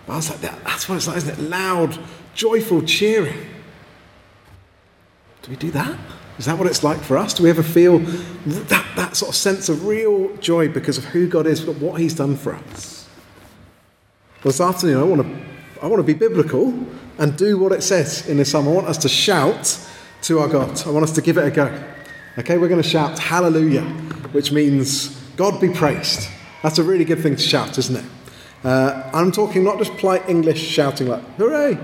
But 0.07 0.12
I 0.12 0.16
was 0.16 0.30
like, 0.30 0.40
that, 0.40 0.62
that's 0.64 0.88
what 0.88 0.97
it's 0.97 1.07
like, 1.07 1.16
isn't 1.18 1.38
it? 1.38 1.49
Loud, 1.49 1.99
joyful 2.35 2.83
cheering. 2.83 3.47
Do 5.42 5.50
we 5.50 5.57
do 5.57 5.71
that? 5.71 5.99
Is 6.38 6.45
that 6.45 6.59
what 6.59 6.66
it's 6.66 6.85
like 6.85 7.00
for 7.00 7.16
us? 7.16 7.35
Do 7.35 7.42
we 7.45 7.50
ever 7.50 7.62
feel 7.62 7.99
that, 7.99 8.87
that 8.97 9.16
sort 9.16 9.30
of 9.30 9.35
sense 9.35 9.68
of 9.68 9.87
real 9.87 10.37
joy 10.37 10.68
because 10.68 10.99
of 10.99 11.04
who 11.07 11.26
God 11.26 11.47
is, 11.47 11.61
but 11.61 11.76
what 11.76 12.00
He's 12.00 12.14
done 12.14 12.37
for 12.37 12.54
us? 12.54 13.09
Well, 14.45 14.52
this 14.52 14.61
afternoon, 14.61 14.99
I 14.99 15.02
want 15.02 15.23
to, 15.23 15.83
I 15.83 15.87
want 15.87 15.99
to 15.99 16.04
be 16.04 16.14
biblical, 16.14 16.73
and 17.18 17.37
do 17.37 17.59
what 17.59 17.73
it 17.73 17.83
says 17.83 18.28
in 18.28 18.37
this 18.37 18.52
psalm. 18.52 18.68
I 18.68 18.71
want 18.71 18.87
us 18.87 18.99
to 18.99 19.09
shout 19.09 19.78
to 20.23 20.38
our 20.38 20.49
God. 20.49 20.87
I 20.87 20.90
want 20.90 21.02
us 21.02 21.12
to 21.12 21.23
give 21.23 21.37
it 21.37 21.45
a 21.45 21.50
go. 21.50 21.76
Okay, 22.38 22.57
we're 22.57 22.68
going 22.68 22.80
to 22.80 22.88
shout 22.88 23.18
hallelujah, 23.18 23.83
which 24.30 24.52
means 24.52 25.09
God 25.37 25.61
be 25.61 25.71
praised. 25.71 26.28
That's 26.62 26.78
a 26.78 26.85
really 26.85 27.04
good 27.04 27.21
thing 27.21 27.35
to 27.35 27.42
shout, 27.42 27.76
isn't 27.78 27.97
it? 27.97 28.04
Uh, 28.62 29.11
I'm 29.12 29.33
talking 29.33 29.64
not 29.64 29.78
just 29.78 29.97
polite 29.97 30.28
English 30.28 30.62
shouting 30.62 31.09
like, 31.09 31.25
hooray. 31.37 31.76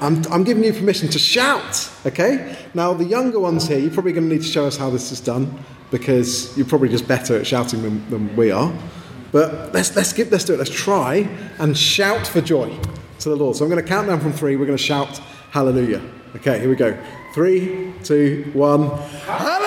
I'm, 0.00 0.24
I'm 0.32 0.42
giving 0.42 0.64
you 0.64 0.72
permission 0.72 1.08
to 1.10 1.20
shout, 1.20 1.88
okay? 2.04 2.56
Now, 2.74 2.92
the 2.94 3.04
younger 3.04 3.38
ones 3.38 3.68
here, 3.68 3.78
you're 3.78 3.92
probably 3.92 4.10
going 4.12 4.28
to 4.28 4.34
need 4.34 4.42
to 4.42 4.48
show 4.48 4.66
us 4.66 4.76
how 4.76 4.90
this 4.90 5.12
is 5.12 5.20
done 5.20 5.56
because 5.92 6.56
you're 6.56 6.66
probably 6.66 6.88
just 6.88 7.06
better 7.06 7.36
at 7.36 7.46
shouting 7.46 7.82
than, 7.82 8.10
than 8.10 8.34
we 8.34 8.50
are. 8.50 8.72
But 9.30 9.72
let's, 9.72 9.94
let's, 9.94 10.18
let's 10.18 10.44
do 10.44 10.54
it. 10.54 10.58
Let's 10.58 10.70
try 10.70 11.28
and 11.60 11.78
shout 11.78 12.26
for 12.26 12.40
joy 12.40 12.76
to 13.20 13.28
the 13.28 13.36
Lord. 13.36 13.54
So 13.54 13.64
I'm 13.64 13.70
going 13.70 13.80
to 13.80 13.88
count 13.88 14.08
down 14.08 14.18
from 14.18 14.32
three. 14.32 14.56
We're 14.56 14.66
going 14.66 14.78
to 14.78 14.82
shout 14.82 15.18
hallelujah. 15.52 16.02
Okay, 16.34 16.58
here 16.58 16.68
we 16.68 16.74
go. 16.74 17.00
Three, 17.34 17.94
two, 18.02 18.50
one. 18.52 18.88
Hallelujah! 18.88 19.61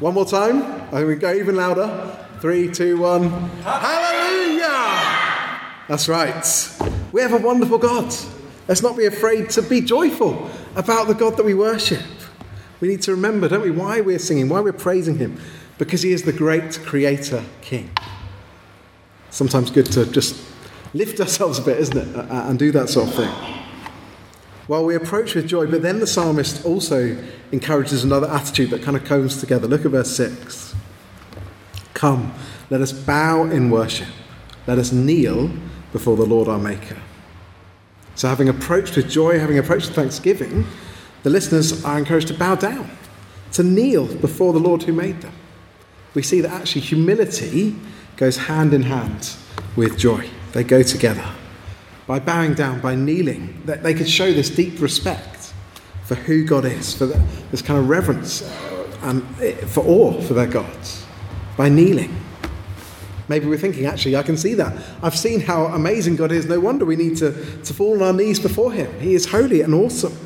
One 0.00 0.14
more 0.14 0.24
time. 0.24 0.62
I 0.62 0.98
think 0.98 1.08
we 1.08 1.16
go 1.16 1.34
even 1.34 1.56
louder. 1.56 2.16
Three, 2.40 2.70
two, 2.70 2.98
one. 2.98 3.30
Hallelujah! 3.62 4.68
That's 5.88 6.08
right. 6.08 6.70
We 7.10 7.20
have 7.20 7.32
a 7.32 7.38
wonderful 7.38 7.78
God. 7.78 8.14
Let's 8.68 8.80
not 8.80 8.96
be 8.96 9.06
afraid 9.06 9.50
to 9.50 9.62
be 9.62 9.80
joyful 9.80 10.48
about 10.76 11.08
the 11.08 11.14
God 11.14 11.36
that 11.36 11.44
we 11.44 11.54
worship. 11.54 12.04
We 12.80 12.86
need 12.86 13.02
to 13.02 13.10
remember, 13.10 13.48
don't 13.48 13.62
we, 13.62 13.72
why 13.72 14.00
we're 14.00 14.20
singing, 14.20 14.48
why 14.48 14.60
we're 14.60 14.72
praising 14.72 15.18
Him. 15.18 15.40
Because 15.78 16.02
He 16.02 16.12
is 16.12 16.22
the 16.22 16.32
great 16.32 16.78
Creator 16.84 17.42
King. 17.60 17.90
Sometimes 19.30 19.72
good 19.72 19.86
to 19.86 20.06
just 20.06 20.40
lift 20.94 21.18
ourselves 21.20 21.58
a 21.58 21.62
bit, 21.62 21.78
isn't 21.78 21.98
it? 21.98 22.16
And 22.30 22.56
do 22.56 22.70
that 22.70 22.88
sort 22.88 23.08
of 23.08 23.14
thing. 23.14 23.57
Well, 24.68 24.84
we 24.84 24.94
approach 24.94 25.34
with 25.34 25.48
joy, 25.48 25.66
but 25.66 25.80
then 25.80 25.98
the 25.98 26.06
psalmist 26.06 26.62
also 26.66 27.16
encourages 27.52 28.04
another 28.04 28.28
attitude 28.28 28.68
that 28.70 28.82
kind 28.82 28.98
of 28.98 29.04
comes 29.04 29.40
together. 29.40 29.66
Look 29.66 29.86
at 29.86 29.90
verse 29.92 30.14
6. 30.14 30.74
Come, 31.94 32.34
let 32.68 32.82
us 32.82 32.92
bow 32.92 33.44
in 33.44 33.70
worship. 33.70 34.08
Let 34.66 34.78
us 34.78 34.92
kneel 34.92 35.50
before 35.90 36.18
the 36.18 36.26
Lord 36.26 36.48
our 36.48 36.58
Maker. 36.58 36.98
So, 38.14 38.28
having 38.28 38.50
approached 38.50 38.94
with 38.94 39.08
joy, 39.08 39.38
having 39.38 39.58
approached 39.58 39.86
with 39.86 39.96
thanksgiving, 39.96 40.66
the 41.22 41.30
listeners 41.30 41.82
are 41.84 41.98
encouraged 41.98 42.28
to 42.28 42.34
bow 42.34 42.54
down, 42.54 42.90
to 43.52 43.62
kneel 43.62 44.06
before 44.16 44.52
the 44.52 44.60
Lord 44.60 44.82
who 44.82 44.92
made 44.92 45.22
them. 45.22 45.32
We 46.14 46.22
see 46.22 46.42
that 46.42 46.52
actually 46.52 46.82
humility 46.82 47.74
goes 48.16 48.36
hand 48.36 48.74
in 48.74 48.82
hand 48.82 49.34
with 49.76 49.96
joy, 49.96 50.28
they 50.52 50.64
go 50.64 50.82
together. 50.82 51.32
By 52.08 52.18
bowing 52.18 52.54
down, 52.54 52.80
by 52.80 52.96
kneeling, 52.96 53.62
that 53.66 53.84
they 53.84 53.94
could 53.94 54.08
show 54.08 54.32
this 54.32 54.50
deep 54.50 54.80
respect 54.80 55.52
for 56.04 56.14
who 56.14 56.44
God 56.44 56.64
is, 56.64 56.94
for 56.94 57.06
this 57.06 57.60
kind 57.60 57.78
of 57.78 57.88
reverence 57.88 58.42
uh, 58.42 58.98
and 59.02 59.22
eh, 59.42 59.52
for 59.66 59.84
awe 59.84 60.18
for 60.22 60.32
their 60.32 60.46
gods, 60.46 61.04
by 61.58 61.68
kneeling. 61.68 62.18
Maybe 63.28 63.46
we're 63.46 63.58
thinking, 63.58 63.84
actually, 63.84 64.16
I 64.16 64.22
can 64.22 64.38
see 64.38 64.54
that. 64.54 64.74
I've 65.02 65.16
seen 65.16 65.40
how 65.40 65.66
amazing 65.66 66.16
God 66.16 66.32
is. 66.32 66.46
No 66.46 66.58
wonder 66.58 66.86
we 66.86 66.96
need 66.96 67.18
to, 67.18 67.32
to 67.62 67.74
fall 67.74 67.96
on 67.96 68.02
our 68.02 68.12
knees 68.14 68.40
before 68.40 68.72
Him. 68.72 68.98
He 69.00 69.14
is 69.14 69.26
holy 69.26 69.60
and 69.60 69.74
awesome. 69.74 70.16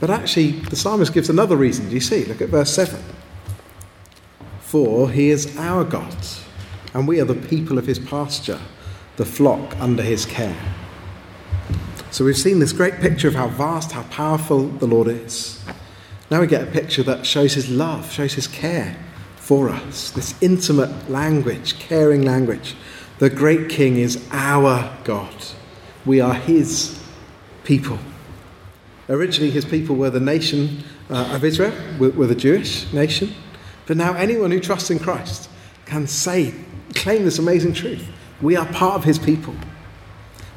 But 0.00 0.10
actually, 0.10 0.50
the 0.50 0.76
psalmist 0.76 1.14
gives 1.14 1.30
another 1.30 1.56
reason. 1.56 1.88
Do 1.88 1.94
you 1.94 2.00
see? 2.00 2.26
Look 2.26 2.42
at 2.42 2.50
verse 2.50 2.72
7. 2.74 3.02
For 4.60 5.10
He 5.10 5.30
is 5.30 5.56
our 5.56 5.82
God, 5.82 6.14
and 6.92 7.08
we 7.08 7.20
are 7.20 7.24
the 7.24 7.34
people 7.34 7.78
of 7.78 7.86
His 7.86 7.98
pasture, 7.98 8.60
the 9.18 9.26
flock 9.26 9.76
under 9.80 10.02
His 10.02 10.24
care. 10.24 10.56
So 12.10 12.24
we've 12.24 12.38
seen 12.38 12.60
this 12.60 12.72
great 12.72 12.94
picture 13.00 13.28
of 13.28 13.34
how 13.34 13.48
vast, 13.48 13.92
how 13.92 14.04
powerful 14.04 14.68
the 14.68 14.86
Lord 14.86 15.08
is. 15.08 15.62
Now 16.30 16.40
we 16.40 16.46
get 16.46 16.62
a 16.62 16.70
picture 16.70 17.02
that 17.02 17.26
shows 17.26 17.54
His 17.54 17.68
love, 17.68 18.10
shows 18.10 18.34
His 18.34 18.46
care 18.46 18.96
for 19.36 19.68
us. 19.68 20.12
This 20.12 20.40
intimate 20.40 21.10
language, 21.10 21.78
caring 21.80 22.22
language. 22.22 22.76
The 23.18 23.28
great 23.28 23.68
King 23.68 23.96
is 23.96 24.24
our 24.30 24.96
God. 25.02 25.34
We 26.06 26.20
are 26.20 26.34
His 26.34 27.02
people. 27.64 27.98
Originally, 29.08 29.50
His 29.50 29.64
people 29.64 29.96
were 29.96 30.10
the 30.10 30.20
nation 30.20 30.84
uh, 31.10 31.32
of 31.32 31.44
Israel, 31.44 31.72
were, 31.98 32.10
were 32.10 32.26
the 32.26 32.36
Jewish 32.36 32.90
nation. 32.92 33.34
But 33.86 33.96
now, 33.96 34.14
anyone 34.14 34.52
who 34.52 34.60
trusts 34.60 34.90
in 34.90 35.00
Christ 35.00 35.50
can 35.86 36.06
say, 36.06 36.54
claim 36.94 37.24
this 37.24 37.38
amazing 37.38 37.72
truth. 37.72 38.06
We 38.40 38.56
are 38.56 38.66
part 38.66 38.94
of 38.94 39.04
His 39.04 39.18
people. 39.18 39.54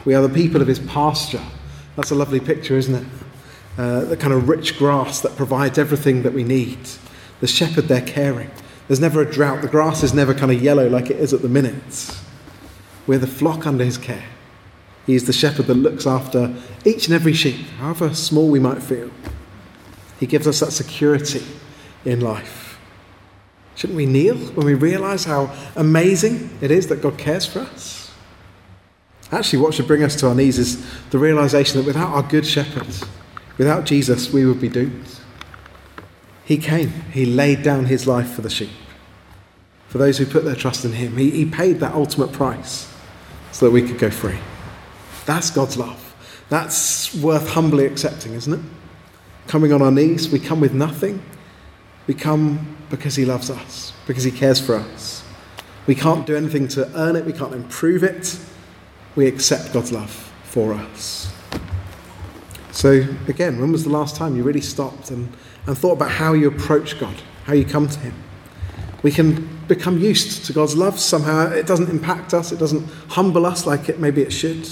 We 0.06 0.14
are 0.14 0.22
the 0.22 0.34
people 0.34 0.62
of 0.62 0.68
His 0.68 0.80
pasture. 0.80 1.44
That's 1.96 2.12
a 2.12 2.16
lovely 2.16 2.40
picture, 2.40 2.78
isn't 2.78 2.96
it? 2.96 3.08
Uh, 3.78 4.02
the 4.06 4.18
kind 4.18 4.34
of 4.34 4.50
rich 4.50 4.78
grass 4.78 5.22
that 5.22 5.36
provides 5.36 5.78
everything 5.78 6.24
that 6.24 6.34
we 6.34 6.44
need. 6.44 6.80
The 7.40 7.48
shepherd 7.48 7.86
there 7.86 8.02
caring. 8.02 8.52
There's 8.88 9.00
never 9.00 9.22
a 9.22 9.32
drought. 9.32 9.62
The 9.62 9.68
grass 9.68 10.04
is 10.04 10.14
never 10.14 10.34
kind 10.34 10.52
of 10.52 10.62
yellow 10.62 10.90
like 10.90 11.10
it 11.10 11.18
is 11.18 11.34
at 11.34 11.42
the 11.42 11.50
minute. 11.50 12.18
We're 13.08 13.20
the 13.20 13.28
flock 13.28 13.66
under 13.66 13.84
his 13.84 13.98
care. 13.98 14.26
He's 15.06 15.26
the 15.26 15.34
shepherd 15.34 15.68
that 15.68 15.76
looks 15.76 16.06
after 16.06 16.54
each 16.86 17.08
and 17.08 17.16
every 17.16 17.34
sheep, 17.34 17.66
however 17.80 18.14
small 18.14 18.50
we 18.50 18.60
might 18.60 18.84
feel. 18.84 19.10
He 20.20 20.28
gives 20.28 20.46
us 20.46 20.60
that 20.60 20.72
security 20.72 21.44
in 22.06 22.20
life. 22.20 22.61
Shouldn't 23.82 23.98
we 23.98 24.06
kneel 24.06 24.38
when 24.38 24.68
we 24.68 24.76
realize 24.76 25.26
how 25.26 25.52
amazing 25.76 26.52
it 26.62 26.70
is 26.70 26.86
that 26.90 27.02
God 27.02 27.18
cares 27.18 27.48
for 27.48 27.62
us? 27.62 28.12
Actually, 29.32 29.58
what 29.58 29.74
should 29.74 29.88
bring 29.88 30.04
us 30.04 30.16
to 30.18 30.28
our 30.28 30.36
knees 30.36 30.60
is 30.60 30.86
the 31.10 31.18
realization 31.18 31.80
that 31.80 31.88
without 31.88 32.10
our 32.10 32.22
good 32.22 32.46
shepherd, 32.46 32.86
without 33.58 33.86
Jesus, 33.86 34.32
we 34.32 34.46
would 34.46 34.62
be 34.62 34.70
doomed. 34.70 35.08
He 36.46 36.60
came, 36.60 36.90
He 37.12 37.26
laid 37.26 37.64
down 37.64 37.86
His 37.86 38.06
life 38.06 38.32
for 38.32 38.44
the 38.44 38.52
sheep 38.52 38.70
for 39.88 39.98
those 39.98 40.20
who 40.20 40.28
put 40.28 40.46
their 40.46 40.54
trust 40.54 40.86
in 40.86 40.92
Him. 40.92 41.18
He, 41.18 41.32
he 41.32 41.46
paid 41.48 41.80
that 41.80 41.96
ultimate 41.96 42.32
price 42.32 42.88
so 43.52 43.66
that 43.66 43.72
we 43.72 43.82
could 43.82 43.98
go 43.98 44.12
free. 44.12 44.38
That's 45.26 45.50
God's 45.50 45.76
love. 45.76 46.14
That's 46.50 47.16
worth 47.16 47.50
humbly 47.50 47.88
accepting, 47.88 48.34
isn't 48.34 48.54
it? 48.54 48.62
Coming 49.48 49.74
on 49.74 49.82
our 49.82 49.92
knees, 49.92 50.30
we 50.30 50.38
come 50.38 50.60
with 50.60 50.76
nothing. 50.76 51.20
We 52.06 52.14
come 52.14 52.78
because 52.92 53.16
He 53.16 53.26
loves 53.26 53.50
us, 53.50 53.94
because 54.06 54.24
He 54.24 54.32
cares 54.32 54.60
for 54.60 54.76
us. 54.76 55.24
We 55.88 55.96
can't 55.96 56.28
do 56.28 56.36
anything 56.36 56.68
to 56.70 56.88
earn 56.96 57.16
it, 57.16 57.26
we 57.26 57.34
can't 57.34 57.54
improve 57.54 58.04
it. 58.04 58.38
We 59.16 59.28
accept 59.28 59.74
God's 59.74 59.92
love 59.92 60.12
for 60.44 60.74
us. 60.74 61.34
So, 62.72 63.06
again, 63.28 63.60
when 63.60 63.72
was 63.72 63.84
the 63.84 63.90
last 63.90 64.16
time 64.16 64.36
you 64.36 64.44
really 64.44 64.62
stopped 64.62 65.12
and, 65.12 65.32
and 65.68 65.78
thought 65.78 65.94
about 65.94 66.12
how 66.12 66.34
you 66.34 66.48
approach 66.48 67.00
God, 67.00 67.16
how 67.46 67.54
you 67.54 67.66
come 67.66 67.88
to 67.88 68.00
Him? 68.00 68.14
We 69.04 69.12
can 69.12 69.50
become 69.68 69.98
used 69.98 70.46
to 70.46 70.54
God's 70.54 70.76
love 70.76 71.00
somehow. 71.00 71.50
It 71.52 71.66
doesn't 71.66 71.90
impact 71.90 72.34
us, 72.34 72.52
it 72.52 72.60
doesn't 72.60 72.88
humble 73.10 73.46
us 73.46 73.66
like 73.66 73.90
it 73.90 74.00
maybe 74.00 74.22
it 74.22 74.32
should. 74.32 74.70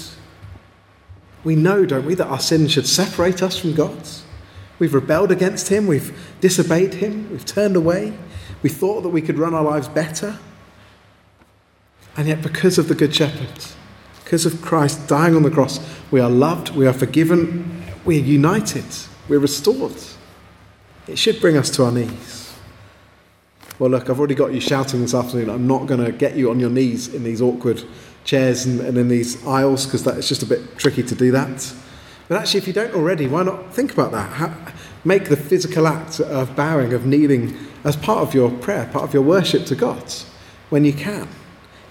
We 1.43 1.55
know, 1.55 1.85
don't 1.85 2.05
we, 2.05 2.15
that 2.15 2.27
our 2.27 2.39
sin 2.39 2.67
should 2.67 2.87
separate 2.87 3.41
us 3.41 3.57
from 3.57 3.73
God. 3.73 3.97
We've 4.79 4.93
rebelled 4.93 5.31
against 5.31 5.67
Him, 5.67 5.87
we've 5.87 6.17
disobeyed 6.39 6.95
Him, 6.95 7.29
we've 7.29 7.45
turned 7.45 7.75
away. 7.75 8.13
We 8.61 8.69
thought 8.69 9.01
that 9.01 9.09
we 9.09 9.21
could 9.21 9.37
run 9.37 9.53
our 9.53 9.63
lives 9.63 9.87
better. 9.87 10.37
And 12.17 12.27
yet, 12.27 12.41
because 12.41 12.77
of 12.77 12.87
the 12.87 12.95
Good 12.95 13.13
Shepherd, 13.13 13.65
because 14.23 14.45
of 14.45 14.61
Christ 14.61 15.07
dying 15.07 15.35
on 15.35 15.43
the 15.43 15.51
cross, 15.51 15.79
we 16.11 16.19
are 16.19 16.29
loved, 16.29 16.75
we 16.75 16.87
are 16.87 16.93
forgiven, 16.93 17.83
we 18.03 18.17
are 18.17 18.23
united, 18.23 18.85
we're 19.27 19.39
restored. 19.39 19.95
It 21.07 21.17
should 21.17 21.39
bring 21.39 21.57
us 21.57 21.69
to 21.71 21.85
our 21.85 21.91
knees. 21.91 22.53
Well, 23.79 23.89
look, 23.89 24.09
I've 24.09 24.19
already 24.19 24.35
got 24.35 24.53
you 24.53 24.59
shouting 24.59 25.01
this 25.01 25.13
afternoon. 25.13 25.49
I'm 25.49 25.65
not 25.65 25.87
going 25.87 26.03
to 26.03 26.11
get 26.11 26.35
you 26.35 26.51
on 26.51 26.59
your 26.59 26.69
knees 26.69 27.13
in 27.13 27.23
these 27.23 27.41
awkward 27.41 27.81
chairs 28.25 28.65
and, 28.65 28.81
and 28.81 28.97
in 28.97 29.07
these 29.07 29.45
aisles 29.47 29.85
because 29.85 30.05
it's 30.05 30.27
just 30.27 30.43
a 30.43 30.45
bit 30.45 30.77
tricky 30.77 31.01
to 31.01 31.15
do 31.15 31.31
that. 31.31 31.73
But 32.29 32.37
actually, 32.37 32.59
if 32.59 32.67
you 32.67 32.73
don't 32.73 32.93
already, 32.93 33.27
why 33.27 33.43
not 33.43 33.73
think 33.73 33.91
about 33.91 34.11
that? 34.11 34.31
How, 34.31 34.55
make 35.03 35.25
the 35.25 35.35
physical 35.35 35.87
act 35.87 36.19
of 36.19 36.55
bowing, 36.55 36.93
of 36.93 37.05
kneeling, 37.05 37.57
as 37.83 37.95
part 37.95 38.19
of 38.19 38.33
your 38.35 38.51
prayer, 38.51 38.85
part 38.85 39.03
of 39.03 39.13
your 39.13 39.23
worship 39.23 39.65
to 39.65 39.75
God 39.75 40.13
when 40.69 40.85
you 40.85 40.93
can. 40.93 41.27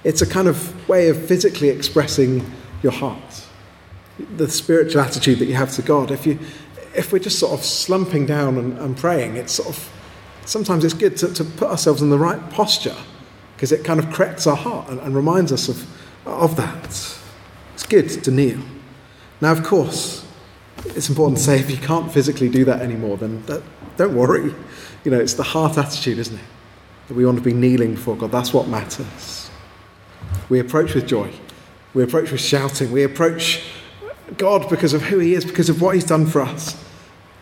It's 0.05 0.23
a 0.23 0.27
kind 0.27 0.47
of 0.47 0.89
way 0.89 1.09
of 1.09 1.27
physically 1.27 1.69
expressing 1.71 2.51
your 2.83 2.93
heart, 2.93 3.47
the 4.37 4.49
spiritual 4.49 5.01
attitude 5.01 5.41
that 5.41 5.47
you 5.47 5.55
have 5.55 5.73
to 5.73 5.83
God. 5.83 6.13
If, 6.13 6.25
you, 6.25 6.39
if 6.95 7.13
we're 7.13 7.19
just 7.19 7.41
sort 7.41 7.53
of 7.53 7.65
slumping 7.65 8.25
down 8.25 8.59
and, 8.59 8.79
and 8.79 8.97
praying, 8.97 9.37
it's 9.37 9.55
sort 9.55 9.71
of 9.71 9.93
sometimes 10.45 10.85
it's 10.85 10.95
good 10.95 11.17
to, 11.17 11.35
to 11.35 11.45
put 11.45 11.69
ourselves 11.69 12.01
in 12.01 12.11
the 12.11 12.19
right 12.19 12.49
posture 12.51 12.97
because 13.57 13.73
it 13.73 13.85
kind 13.85 13.99
of 13.99 14.13
corrects 14.13 14.47
our 14.47 14.57
heart 14.57 14.89
and, 14.89 15.01
and 15.01 15.17
reminds 15.17 15.51
us 15.51 15.69
of, 15.69 15.85
of 16.27 16.57
that. 16.57 16.85
It's 17.75 17.87
good 17.89 18.09
to 18.09 18.31
kneel. 18.31 18.61
Now, 19.41 19.51
of 19.51 19.65
course, 19.65 20.28
it's 20.87 21.09
important 21.09 21.39
to 21.39 21.45
say 21.45 21.59
if 21.59 21.71
you 21.71 21.77
can't 21.77 22.11
physically 22.13 22.49
do 22.49 22.65
that 22.65 22.81
anymore, 22.81 23.17
then 23.17 23.45
that, 23.47 23.63
don't 23.97 24.15
worry. 24.15 24.55
You 25.05 25.11
know, 25.11 25.19
it's 25.19 25.35
the 25.35 25.43
heart 25.43 25.79
attitude, 25.79 26.19
isn't 26.19 26.37
it? 26.37 26.45
That 27.09 27.15
we 27.15 27.25
want 27.25 27.39
to 27.39 27.45
be 27.45 27.53
kneeling 27.53 27.95
before 27.95 28.17
God. 28.17 28.31
That's 28.31 28.53
what 28.53 28.69
matters. 28.69 29.51
We 30.49 30.61
approach 30.61 30.95
with 30.95 31.07
joy. 31.07 31.33
We 31.95 32.03
approach 32.03 32.31
with 32.31 32.41
shouting. 32.41 32.93
We 32.93 33.03
approach 33.03 33.63
God 34.37 34.69
because 34.69 34.93
of 34.93 35.03
who 35.03 35.19
He 35.19 35.35
is, 35.35 35.45
because 35.45 35.69
of 35.69 35.81
what 35.81 35.95
He's 35.95 36.05
done 36.05 36.27
for 36.27 36.43
us. 36.43 36.83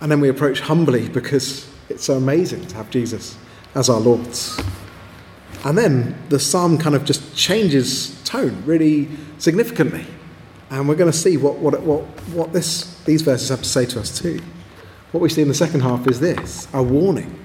And 0.00 0.10
then 0.10 0.20
we 0.20 0.28
approach 0.28 0.60
humbly 0.60 1.08
because 1.08 1.68
it's 1.88 2.04
so 2.04 2.14
amazing 2.14 2.66
to 2.66 2.76
have 2.76 2.90
Jesus 2.90 3.36
as 3.74 3.88
our 3.88 4.00
Lord. 4.00 4.28
And 5.64 5.76
then 5.76 6.16
the 6.28 6.38
psalm 6.38 6.78
kind 6.78 6.94
of 6.94 7.04
just 7.04 7.36
changes 7.36 8.22
tone 8.24 8.62
really 8.66 9.08
significantly. 9.38 10.06
And 10.70 10.88
we're 10.88 10.96
going 10.96 11.10
to 11.10 11.16
see 11.16 11.36
what, 11.36 11.56
what, 11.56 11.80
what, 11.82 12.02
what 12.30 12.52
this, 12.52 12.95
these 13.06 13.22
verses 13.22 13.48
have 13.48 13.62
to 13.62 13.68
say 13.68 13.86
to 13.86 14.00
us 14.00 14.18
too. 14.18 14.40
What 15.12 15.20
we 15.20 15.28
see 15.28 15.42
in 15.42 15.48
the 15.48 15.54
second 15.54 15.80
half 15.80 16.06
is 16.06 16.20
this 16.20 16.68
a 16.74 16.82
warning 16.82 17.38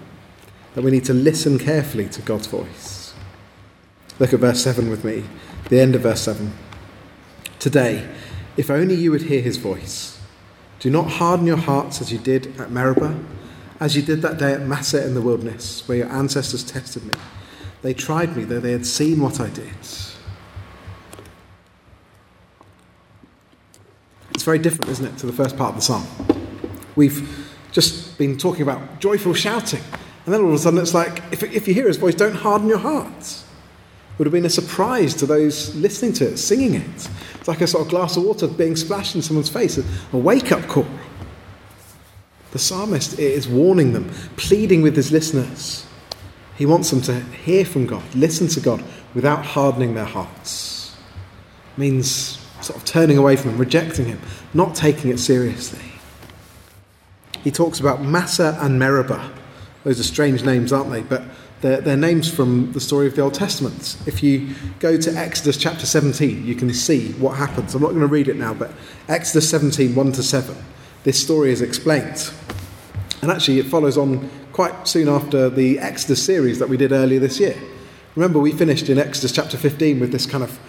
that 0.75 0.84
we 0.84 0.91
need 0.91 1.06
to 1.06 1.13
listen 1.13 1.58
carefully 1.58 2.10
to 2.10 2.22
God's 2.22 2.48
voice. 2.48 3.13
Look 4.20 4.34
at 4.34 4.39
verse 4.39 4.62
7 4.63 4.89
with 4.89 5.03
me, 5.03 5.24
the 5.70 5.80
end 5.80 5.96
of 5.96 6.01
verse 6.01 6.22
7. 6.22 6.53
Today, 7.60 8.08
if 8.58 8.70
only 8.70 8.96
you 8.96 9.12
would 9.12 9.24
hear 9.24 9.41
his 9.41 9.58
voice. 9.58 10.20
Do 10.80 10.89
not 10.89 11.12
harden 11.12 11.46
your 11.46 11.58
hearts 11.58 12.01
as 12.01 12.12
you 12.12 12.18
did 12.18 12.60
at 12.60 12.72
Meribah, 12.72 13.18
as 13.80 13.96
you 13.96 14.01
did 14.01 14.22
that 14.24 14.39
day 14.39 14.53
at 14.53 14.62
Massah 14.62 15.06
in 15.06 15.13
the 15.13 15.22
wilderness, 15.22 15.88
where 15.88 16.00
your 16.00 16.12
ancestors 16.12 16.63
tested 16.63 17.06
me. 17.06 17.13
They 17.84 17.94
tried 17.94 18.36
me, 18.36 18.44
though 18.44 18.60
they 18.60 18.72
had 18.72 18.86
seen 18.86 19.22
what 19.22 19.39
I 19.39 19.50
did. 19.50 19.74
It's 24.41 24.45
very 24.48 24.57
different, 24.57 24.89
isn't 24.89 25.05
it, 25.05 25.17
to 25.19 25.27
the 25.27 25.33
first 25.33 25.55
part 25.55 25.69
of 25.69 25.75
the 25.75 25.81
psalm? 25.83 26.03
We've 26.95 27.48
just 27.71 28.17
been 28.17 28.39
talking 28.39 28.63
about 28.63 29.00
joyful 29.00 29.36
shouting, 29.36 29.83
and 30.25 30.33
then 30.33 30.41
all 30.41 30.48
of 30.48 30.55
a 30.55 30.57
sudden 30.57 30.79
it's 30.79 30.95
like, 30.95 31.21
if, 31.31 31.43
if 31.43 31.67
you 31.67 31.75
hear 31.75 31.86
his 31.86 31.98
voice, 31.98 32.15
don't 32.15 32.33
harden 32.33 32.67
your 32.67 32.79
hearts. 32.79 33.43
It 33.43 34.17
would 34.17 34.25
have 34.25 34.33
been 34.33 34.48
a 34.48 34.50
surprise 34.50 35.13
to 35.17 35.27
those 35.27 35.75
listening 35.75 36.13
to 36.13 36.29
it, 36.29 36.38
singing 36.38 36.74
it. 36.74 37.10
It's 37.36 37.48
like 37.48 37.62
a 37.62 37.67
sort 37.67 37.83
of 37.86 37.91
glass 37.91 38.17
of 38.17 38.24
water 38.24 38.48
being 38.48 38.75
splashed 38.75 39.13
in 39.13 39.21
someone's 39.21 39.48
face, 39.48 39.77
a 39.77 40.17
wake 40.17 40.51
up 40.51 40.67
call. 40.67 40.88
The 42.50 42.57
psalmist 42.57 43.19
is 43.19 43.48
warning 43.48 43.93
them, 43.93 44.10
pleading 44.38 44.81
with 44.81 44.95
his 44.95 45.12
listeners. 45.12 45.86
He 46.57 46.65
wants 46.65 46.89
them 46.89 47.01
to 47.01 47.19
hear 47.45 47.63
from 47.63 47.86
God, 47.86 48.03
listen 48.15 48.48
to 48.48 48.60
God 48.60 48.83
without 49.13 49.45
hardening 49.45 49.93
their 49.93 50.05
hearts. 50.05 50.98
It 51.75 51.79
means 51.79 52.30
sort 52.63 52.77
of 52.77 52.86
turning 52.86 53.18
away 53.18 53.36
from 53.36 53.51
Him, 53.51 53.58
rejecting 53.58 54.06
Him, 54.06 54.20
not 54.53 54.75
taking 54.75 55.12
it 55.12 55.20
seriously. 55.20 55.91
He 57.44 57.51
talks 57.51 57.80
about 57.80 58.01
Massah 58.01 58.58
and 58.62 58.77
Meribah. 58.77 59.32
Those 59.84 60.00
are 60.00 60.03
strange 60.03 60.44
names, 60.44 60.72
aren't 60.72 60.91
they? 60.91 61.01
But 61.01 61.24
they're, 61.62 61.82
they're, 61.82 61.98
names 61.98 62.32
from 62.32 62.72
the 62.74 62.80
story 62.80 63.08
of 63.08 63.15
the 63.15 63.22
Old 63.22 63.34
Testament. 63.34 63.98
If 64.06 64.24
you 64.24 64.53
go 64.80 64.98
to 64.98 65.12
Exodus 65.15 65.58
chapter 65.58 65.86
17, 65.86 66.46
you 66.46 66.56
can 66.56 66.74
see 66.74 67.13
what 67.13 67.38
happens. 67.38 67.75
I'm 67.75 67.82
not 67.82 67.89
going 67.89 68.01
to 68.01 68.08
read 68.08 68.27
it 68.27 68.36
now, 68.36 68.53
but 68.53 68.72
Exodus 69.08 69.50
17, 69.50 69.94
1 69.96 70.12
to 70.13 70.24
7, 70.24 70.56
this 71.03 71.22
story 71.22 71.51
is 71.51 71.62
explained. 71.62 72.32
And 73.22 73.32
actually, 73.32 73.60
it 73.60 73.68
follows 73.68 73.98
on 73.98 74.30
quite 74.53 74.88
soon 74.88 75.08
after 75.08 75.50
the 75.50 75.80
Exodus 75.80 76.24
series 76.24 76.60
that 76.60 76.70
we 76.70 76.77
did 76.77 76.91
earlier 76.91 77.20
this 77.20 77.39
year. 77.39 77.56
Remember, 78.15 78.39
we 78.39 78.51
finished 78.51 78.89
in 78.89 78.98
Exodus 78.98 79.32
chapter 79.32 79.58
15 79.58 80.00
with 80.00 80.12
this 80.12 80.25
kind 80.25 80.44
of 80.44 80.60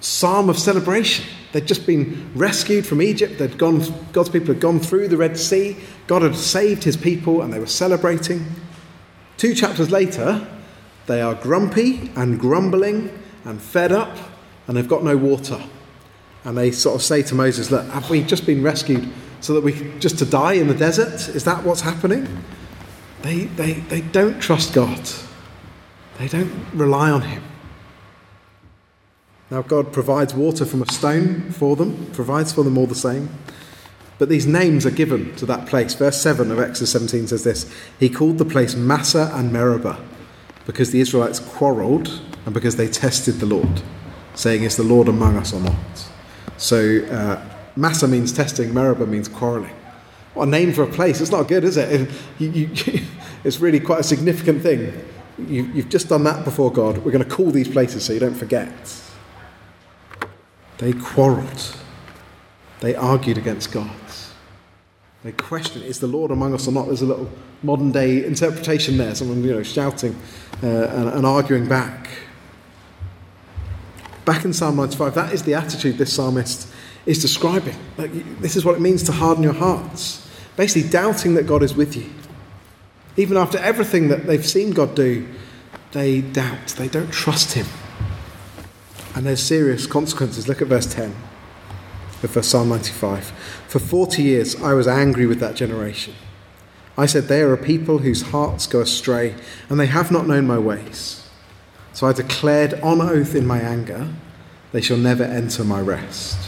psalm 0.00 0.48
of 0.48 0.58
celebration. 0.58 1.24
They'd 1.52 1.66
just 1.66 1.86
been 1.86 2.30
rescued 2.34 2.86
from 2.86 3.00
Egypt. 3.00 3.38
They'd 3.38 3.56
gone, 3.56 3.82
God's 4.12 4.28
people 4.28 4.48
had 4.48 4.60
gone 4.60 4.80
through 4.80 5.08
the 5.08 5.16
Red 5.16 5.38
Sea. 5.38 5.76
God 6.06 6.22
had 6.22 6.36
saved 6.36 6.84
his 6.84 6.96
people, 6.96 7.42
and 7.42 7.52
they 7.52 7.58
were 7.58 7.66
celebrating. 7.66 8.44
Two 9.38 9.54
chapters 9.54 9.90
later, 9.90 10.46
they 11.06 11.22
are 11.22 11.34
grumpy 11.34 12.10
and 12.16 12.38
grumbling 12.38 13.10
and 13.44 13.62
fed 13.62 13.92
up, 13.92 14.16
and 14.66 14.76
they've 14.76 14.88
got 14.88 15.02
no 15.02 15.16
water. 15.16 15.62
And 16.44 16.56
they 16.56 16.70
sort 16.70 16.96
of 16.96 17.02
say 17.02 17.22
to 17.22 17.34
Moses, 17.34 17.70
Look, 17.70 17.86
have 17.88 18.10
we 18.10 18.22
just 18.22 18.46
been 18.46 18.62
rescued 18.62 19.08
so 19.40 19.54
that 19.54 19.62
we 19.62 19.98
just 19.98 20.18
to 20.18 20.26
die 20.26 20.54
in 20.54 20.68
the 20.68 20.74
desert? 20.74 21.34
Is 21.34 21.44
that 21.44 21.64
what's 21.64 21.80
happening? 21.80 22.44
They, 23.22 23.44
they, 23.44 23.74
they 23.74 24.02
don't 24.02 24.40
trust 24.40 24.74
God. 24.74 25.00
They 26.18 26.28
don't 26.28 26.52
rely 26.74 27.10
on 27.10 27.22
him. 27.22 27.42
Now, 29.50 29.62
God 29.62 29.92
provides 29.92 30.34
water 30.34 30.66
from 30.66 30.82
a 30.82 30.92
stone 30.92 31.50
for 31.50 31.74
them, 31.74 32.10
provides 32.12 32.52
for 32.52 32.62
them 32.62 32.76
all 32.76 32.86
the 32.86 32.94
same. 32.94 33.30
But 34.18 34.28
these 34.28 34.46
names 34.46 34.84
are 34.84 34.90
given 34.90 35.34
to 35.36 35.46
that 35.46 35.66
place. 35.66 35.94
Verse 35.94 36.20
7 36.20 36.50
of 36.50 36.58
Exodus 36.58 36.92
17 36.92 37.28
says 37.28 37.44
this 37.44 37.72
He 37.98 38.10
called 38.10 38.38
the 38.38 38.44
place 38.44 38.74
Massah 38.74 39.30
and 39.34 39.52
Meribah 39.52 40.04
because 40.66 40.90
the 40.90 41.00
Israelites 41.00 41.38
quarreled 41.38 42.20
and 42.44 42.52
because 42.52 42.76
they 42.76 42.88
tested 42.88 43.36
the 43.36 43.46
Lord, 43.46 43.80
saying, 44.34 44.64
Is 44.64 44.76
the 44.76 44.82
Lord 44.82 45.08
among 45.08 45.36
us 45.36 45.52
or 45.52 45.60
not? 45.60 46.10
So, 46.56 47.04
uh, 47.06 47.42
Massah 47.76 48.08
means 48.08 48.32
testing, 48.32 48.74
Meribah 48.74 49.06
means 49.06 49.28
quarreling. 49.28 49.74
What 50.34 50.48
a 50.48 50.50
name 50.50 50.72
for 50.72 50.82
a 50.82 50.88
place. 50.88 51.20
It's 51.20 51.30
not 51.30 51.48
good, 51.48 51.64
is 51.64 51.76
it? 51.76 52.10
You, 52.38 52.50
you, 52.50 52.70
it's 53.44 53.60
really 53.60 53.80
quite 53.80 54.00
a 54.00 54.04
significant 54.04 54.62
thing. 54.62 54.92
You, 55.38 55.64
you've 55.72 55.88
just 55.88 56.08
done 56.08 56.24
that 56.24 56.44
before 56.44 56.72
God. 56.72 56.98
We're 56.98 57.12
going 57.12 57.24
to 57.24 57.30
call 57.30 57.50
these 57.52 57.68
places 57.68 58.04
so 58.04 58.12
you 58.12 58.20
don't 58.20 58.34
forget. 58.34 58.68
They 60.78 60.92
quarreled. 60.92 61.76
They 62.80 62.94
argued 62.94 63.38
against 63.38 63.72
God. 63.72 63.90
They 65.24 65.32
questioned, 65.32 65.84
is 65.84 65.98
the 65.98 66.06
Lord 66.06 66.30
among 66.30 66.54
us 66.54 66.68
or 66.68 66.72
not? 66.72 66.86
There's 66.86 67.02
a 67.02 67.06
little 67.06 67.28
modern 67.62 67.90
day 67.90 68.24
interpretation 68.24 68.96
there, 68.96 69.14
someone 69.14 69.42
you 69.42 69.52
know, 69.52 69.62
shouting 69.64 70.16
uh, 70.62 70.66
and, 70.66 71.08
and 71.08 71.26
arguing 71.26 71.68
back. 71.68 72.08
Back 74.24 74.44
in 74.44 74.52
Psalm 74.52 74.76
95, 74.76 75.14
that 75.14 75.32
is 75.32 75.42
the 75.42 75.54
attitude 75.54 75.98
this 75.98 76.14
psalmist 76.14 76.72
is 77.04 77.20
describing. 77.20 77.76
Like, 77.96 78.12
this 78.40 78.54
is 78.54 78.64
what 78.64 78.76
it 78.76 78.80
means 78.80 79.02
to 79.04 79.12
harden 79.12 79.42
your 79.42 79.54
hearts. 79.54 80.28
Basically, 80.56 80.88
doubting 80.88 81.34
that 81.34 81.46
God 81.46 81.62
is 81.62 81.74
with 81.74 81.96
you. 81.96 82.10
Even 83.16 83.36
after 83.36 83.58
everything 83.58 84.08
that 84.08 84.26
they've 84.26 84.46
seen 84.46 84.70
God 84.70 84.94
do, 84.94 85.26
they 85.92 86.20
doubt. 86.20 86.68
They 86.68 86.88
don't 86.88 87.12
trust 87.12 87.54
Him. 87.54 87.66
And 89.18 89.26
there's 89.26 89.42
serious 89.42 89.84
consequences. 89.88 90.46
Look 90.46 90.62
at 90.62 90.68
verse 90.68 90.86
10 90.94 91.12
of 92.22 92.44
Psalm 92.44 92.68
95. 92.68 93.24
For 93.66 93.80
40 93.80 94.22
years 94.22 94.54
I 94.62 94.74
was 94.74 94.86
angry 94.86 95.26
with 95.26 95.40
that 95.40 95.56
generation. 95.56 96.14
I 96.96 97.06
said, 97.06 97.24
They 97.24 97.40
are 97.40 97.52
a 97.52 97.58
people 97.58 97.98
whose 97.98 98.22
hearts 98.22 98.68
go 98.68 98.80
astray, 98.80 99.34
and 99.68 99.80
they 99.80 99.86
have 99.86 100.12
not 100.12 100.28
known 100.28 100.46
my 100.46 100.58
ways. 100.60 101.28
So 101.92 102.06
I 102.06 102.12
declared 102.12 102.74
on 102.74 103.00
oath 103.00 103.34
in 103.34 103.44
my 103.44 103.58
anger, 103.58 104.08
They 104.70 104.80
shall 104.80 104.96
never 104.96 105.24
enter 105.24 105.64
my 105.64 105.80
rest. 105.80 106.38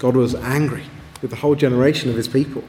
God 0.00 0.16
was 0.16 0.34
angry 0.34 0.86
with 1.22 1.30
the 1.30 1.36
whole 1.36 1.54
generation 1.54 2.10
of 2.10 2.16
his 2.16 2.26
people, 2.26 2.64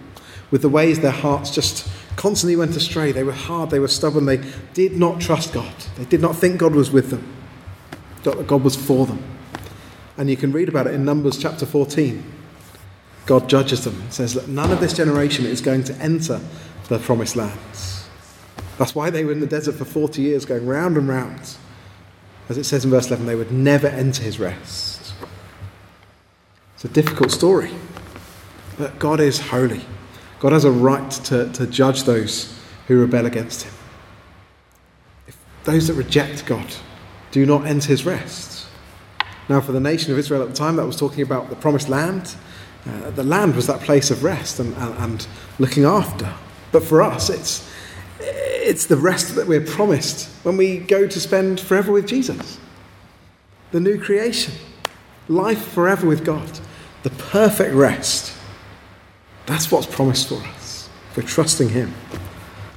with 0.52 0.62
the 0.62 0.70
ways 0.70 1.00
their 1.00 1.10
hearts 1.10 1.50
just 1.50 1.90
constantly 2.16 2.56
went 2.56 2.76
astray. 2.76 3.12
They 3.12 3.24
were 3.24 3.32
hard, 3.32 3.72
they 3.72 3.80
were 3.80 3.88
stubborn, 3.88 4.28
they 4.28 4.44
did 4.76 5.00
not 5.00 5.20
trust 5.20 5.52
God, 5.52 5.74
they 5.98 6.06
did 6.06 6.22
not 6.22 6.36
think 6.36 6.60
God 6.60 6.76
was 6.76 6.92
with 6.92 7.10
them 7.10 7.41
God 8.24 8.64
was 8.64 8.76
for 8.76 9.06
them. 9.06 9.24
And 10.18 10.30
you 10.30 10.38
can 10.38 10.52
read 10.52 10.70
about 10.70 10.88
it 10.88 10.94
in 10.94 11.04
Numbers 11.04 11.38
chapter 11.38 11.66
14. 11.66 12.24
God 13.26 13.48
judges 13.50 13.84
them 13.84 14.00
and 14.02 14.14
says 14.14 14.34
that 14.34 14.48
none 14.48 14.72
of 14.72 14.80
this 14.80 14.94
generation 14.94 15.46
is 15.46 15.62
going 15.62 15.84
to 15.86 15.96
enter 15.96 16.40
the 16.90 17.00
promised 17.00 17.36
lands. 17.36 18.08
That's 18.78 18.96
why 18.96 19.10
they 19.10 19.24
were 19.24 19.32
in 19.32 19.40
the 19.40 19.48
desert 19.48 19.76
for 19.76 19.86
40 19.86 20.22
years, 20.22 20.46
going 20.46 20.66
round 20.66 20.98
and 20.98 21.08
round. 21.08 21.56
As 22.50 22.58
it 22.58 22.66
says 22.66 22.84
in 22.84 22.92
verse 22.92 23.08
11, 23.08 23.26
they 23.26 23.36
would 23.36 23.52
never 23.52 23.88
enter 23.88 24.24
his 24.24 24.40
rest. 24.40 25.14
It's 26.76 26.86
a 26.86 26.90
difficult 26.90 27.32
story. 27.32 27.72
But 28.78 28.98
God 29.00 29.20
is 29.20 29.40
holy. 29.40 29.82
God 30.40 30.52
has 30.52 30.66
a 30.66 30.72
right 30.72 31.12
to, 31.12 31.52
to 31.54 31.68
judge 31.68 32.04
those 32.04 32.58
who 32.88 33.00
rebel 33.00 33.28
against 33.28 33.64
him. 33.64 33.74
If 35.28 35.38
those 35.64 35.88
that 35.88 35.94
reject 35.94 36.46
God 36.46 36.66
do 37.32 37.46
not 37.46 37.66
enter 37.66 37.88
his 37.88 38.06
rest. 38.06 38.68
Now, 39.50 39.60
for 39.60 39.72
the 39.72 39.80
nation 39.80 40.12
of 40.12 40.20
Israel 40.20 40.42
at 40.44 40.50
the 40.50 40.56
time, 40.56 40.76
that 40.76 40.86
was 40.86 40.96
talking 40.96 41.24
about 41.24 41.50
the 41.50 41.56
promised 41.56 41.90
land. 41.90 42.36
Uh, 42.86 43.12
the 43.12 43.24
land 43.24 43.56
was 43.56 43.68
that 43.68 43.82
place 43.82 44.10
of 44.10 44.24
rest 44.24 44.60
and, 44.60 44.76
and, 44.76 44.98
and 44.98 45.28
looking 45.60 45.84
after. 45.84 46.34
But 46.72 46.84
for 46.84 47.02
us, 47.02 47.30
it's, 47.30 47.70
it's 48.20 48.86
the 48.86 48.96
rest 48.96 49.36
that 49.36 49.48
we're 49.48 49.66
promised 49.66 50.30
when 50.44 50.58
we 50.58 50.78
go 50.78 51.08
to 51.08 51.20
spend 51.20 51.60
forever 51.60 51.92
with 51.92 52.08
Jesus. 52.08 52.60
The 53.72 53.80
new 53.80 54.02
creation, 54.02 54.54
life 55.28 55.64
forever 55.70 56.08
with 56.08 56.26
God, 56.26 56.60
the 57.04 57.10
perfect 57.10 57.74
rest. 57.74 58.34
That's 59.46 59.72
what's 59.72 59.88
promised 59.88 60.30
for 60.30 60.36
us. 60.36 60.90
We're 61.16 61.24
trusting 61.24 61.70
Him. 61.70 61.94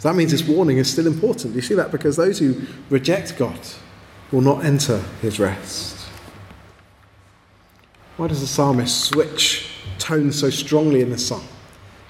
So 0.01 0.09
that 0.09 0.17
means 0.17 0.33
this 0.33 0.47
warning 0.47 0.79
is 0.79 0.91
still 0.91 1.07
important. 1.07 1.55
You 1.55 1.63
see 1.63 1.75
that? 1.75 1.91
Because 1.93 2.17
those 2.17 2.39
who 2.39 2.63
reject 2.91 3.39
God, 3.39 3.59
will 4.33 4.41
not 4.41 4.65
enter 4.65 5.03
his 5.21 5.39
rest. 5.39 6.09
Why 8.17 8.29
does 8.29 8.41
the 8.41 8.47
psalmist 8.47 9.07
switch 9.07 9.71
tones 9.99 10.39
so 10.39 10.51
strongly 10.51 11.01
in 11.01 11.11
this 11.11 11.27
song? 11.27 11.45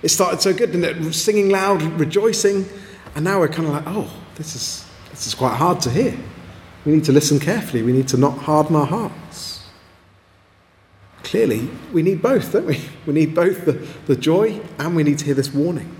It 0.02 0.08
started 0.10 0.42
so 0.42 0.52
good, 0.52 0.72
didn't 0.72 1.06
it? 1.06 1.12
Singing 1.14 1.48
loud, 1.48 1.82
rejoicing, 1.98 2.66
and 3.14 3.24
now 3.24 3.40
we're 3.40 3.48
kind 3.48 3.68
of 3.68 3.74
like, 3.74 3.84
oh, 3.86 4.12
this 4.34 4.54
is, 4.54 4.86
this 5.10 5.26
is 5.26 5.34
quite 5.34 5.56
hard 5.56 5.80
to 5.80 5.90
hear. 5.90 6.14
We 6.84 6.92
need 6.92 7.04
to 7.04 7.12
listen 7.12 7.40
carefully. 7.40 7.82
We 7.82 7.92
need 7.92 8.08
to 8.08 8.18
not 8.18 8.36
harden 8.36 8.76
our 8.76 8.86
hearts. 8.86 9.64
clearly 11.22 11.70
we 11.92 12.02
need 12.02 12.20
both, 12.20 12.52
don't 12.52 12.66
we? 12.66 12.80
We 13.06 13.14
need 13.14 13.34
both 13.34 13.64
the, 13.64 13.72
the 14.06 14.16
joy 14.16 14.60
and 14.78 14.94
we 14.94 15.02
need 15.02 15.18
to 15.18 15.24
hear 15.24 15.34
this 15.34 15.52
warning. 15.52 15.90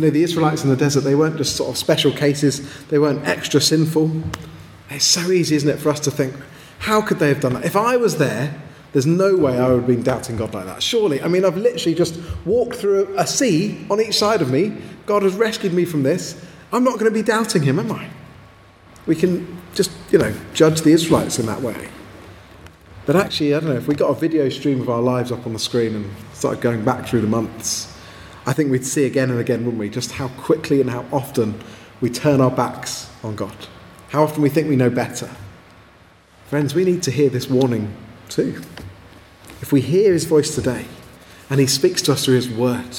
You 0.00 0.06
know, 0.06 0.12
the 0.12 0.22
Israelites 0.22 0.64
in 0.64 0.70
the 0.70 0.76
desert, 0.76 1.02
they 1.02 1.14
weren't 1.14 1.36
just 1.36 1.56
sort 1.56 1.68
of 1.68 1.76
special 1.76 2.10
cases, 2.10 2.86
they 2.86 2.98
weren't 2.98 3.28
extra 3.28 3.60
sinful. 3.60 4.10
It's 4.88 5.04
so 5.04 5.30
easy, 5.30 5.56
isn't 5.56 5.68
it, 5.68 5.78
for 5.78 5.90
us 5.90 6.00
to 6.00 6.10
think, 6.10 6.34
how 6.78 7.02
could 7.02 7.18
they 7.18 7.28
have 7.28 7.40
done 7.40 7.52
that? 7.52 7.66
If 7.66 7.76
I 7.76 7.98
was 7.98 8.16
there, 8.16 8.58
there's 8.94 9.04
no 9.04 9.36
way 9.36 9.58
I 9.58 9.68
would 9.68 9.80
have 9.80 9.86
been 9.86 10.02
doubting 10.02 10.38
God 10.38 10.54
like 10.54 10.64
that. 10.64 10.82
Surely. 10.82 11.20
I 11.20 11.28
mean, 11.28 11.44
I've 11.44 11.58
literally 11.58 11.94
just 11.94 12.18
walked 12.46 12.76
through 12.76 13.14
a 13.18 13.26
sea 13.26 13.86
on 13.90 14.00
each 14.00 14.16
side 14.16 14.40
of 14.40 14.50
me. 14.50 14.74
God 15.04 15.22
has 15.22 15.34
rescued 15.34 15.74
me 15.74 15.84
from 15.84 16.02
this. 16.02 16.42
I'm 16.72 16.82
not 16.82 16.94
going 16.94 17.04
to 17.04 17.10
be 17.10 17.22
doubting 17.22 17.62
Him, 17.62 17.78
am 17.78 17.92
I? 17.92 18.08
We 19.04 19.16
can 19.16 19.60
just, 19.74 19.90
you 20.10 20.18
know, 20.18 20.34
judge 20.54 20.80
the 20.80 20.92
Israelites 20.92 21.38
in 21.38 21.44
that 21.44 21.60
way. 21.60 21.90
But 23.04 23.16
actually, 23.16 23.54
I 23.54 23.60
don't 23.60 23.68
know, 23.68 23.76
if 23.76 23.86
we 23.86 23.94
got 23.94 24.08
a 24.08 24.18
video 24.18 24.48
stream 24.48 24.80
of 24.80 24.88
our 24.88 25.02
lives 25.02 25.30
up 25.30 25.46
on 25.46 25.52
the 25.52 25.58
screen 25.58 25.94
and 25.94 26.10
started 26.32 26.62
going 26.62 26.86
back 26.86 27.06
through 27.06 27.20
the 27.20 27.26
months, 27.26 27.89
I 28.50 28.52
think 28.52 28.72
we'd 28.72 28.84
see 28.84 29.04
again 29.04 29.30
and 29.30 29.38
again, 29.38 29.60
wouldn't 29.60 29.78
we, 29.78 29.88
just 29.88 30.10
how 30.10 30.26
quickly 30.26 30.80
and 30.80 30.90
how 30.90 31.06
often 31.12 31.62
we 32.00 32.10
turn 32.10 32.40
our 32.40 32.50
backs 32.50 33.08
on 33.22 33.36
God. 33.36 33.54
How 34.08 34.24
often 34.24 34.42
we 34.42 34.48
think 34.48 34.68
we 34.68 34.74
know 34.74 34.90
better. 34.90 35.30
Friends, 36.46 36.74
we 36.74 36.84
need 36.84 37.00
to 37.04 37.12
hear 37.12 37.30
this 37.30 37.48
warning 37.48 37.94
too. 38.28 38.60
If 39.60 39.70
we 39.70 39.80
hear 39.80 40.12
his 40.12 40.24
voice 40.24 40.52
today 40.52 40.86
and 41.48 41.60
he 41.60 41.68
speaks 41.68 42.02
to 42.02 42.12
us 42.12 42.24
through 42.24 42.34
his 42.34 42.48
word, 42.48 42.98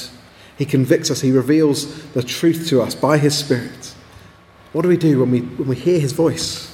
he 0.58 0.64
convicts 0.66 1.12
us, 1.12 1.20
he 1.20 1.34
reveals 1.34 2.02
the 2.14 2.24
truth 2.24 2.70
to 2.70 2.82
us 2.82 2.96
by 2.96 3.18
his 3.18 3.38
spirit. 3.38 3.94
What 4.72 4.84
do 4.84 4.88
we 4.88 4.96
do 4.96 5.20
when 5.20 5.32
we, 5.32 5.42
when 5.42 5.68
we 5.68 5.76
hear 5.76 6.00
his 6.00 6.14
voice? 6.14 6.72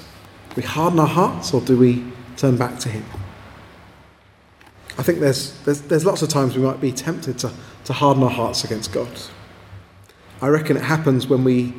Do 0.50 0.58
we 0.58 0.62
harden 0.62 1.00
our 1.00 1.08
hearts 1.08 1.52
or 1.52 1.62
do 1.62 1.80
we 1.80 2.06
turn 2.36 2.58
back 2.58 2.78
to 2.82 2.90
him? 2.90 3.04
I 4.98 5.04
think 5.04 5.20
there's, 5.20 5.58
there's, 5.64 5.82
there's 5.82 6.06
lots 6.06 6.22
of 6.22 6.30
times 6.30 6.56
we 6.56 6.64
might 6.64 6.82
be 6.82 6.92
tempted 6.92 7.38
to, 7.40 7.52
to 7.86 7.94
harden 7.94 8.24
our 8.24 8.30
hearts 8.30 8.64
against 8.64 8.92
God. 8.92 9.10
I 10.42 10.48
reckon 10.48 10.78
it 10.78 10.84
happens 10.84 11.28
when 11.28 11.44
we, 11.44 11.74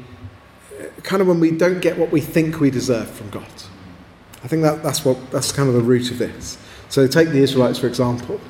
kind 1.03 1.21
of 1.21 1.29
when 1.29 1.41
we 1.41 1.51
don't 1.51 1.81
get 1.81 1.99
what 1.99 2.13
we 2.13 2.21
think 2.21 2.61
we 2.61 2.71
deserve 2.71 3.11
from 3.11 3.31
God. 3.31 3.51
I 4.45 4.49
think 4.49 4.63
that, 4.63 4.83
that's, 4.83 5.05
what, 5.05 5.31
that's 5.31 5.51
kind 5.51 5.69
of 5.69 5.75
the 5.75 5.81
root 5.81 6.11
of 6.11 6.19
this. 6.19 6.59
So 6.89 7.07
take 7.07 7.29
the 7.29 7.39
Israelites, 7.39 7.79
for 7.79 7.89
example. 7.89 8.41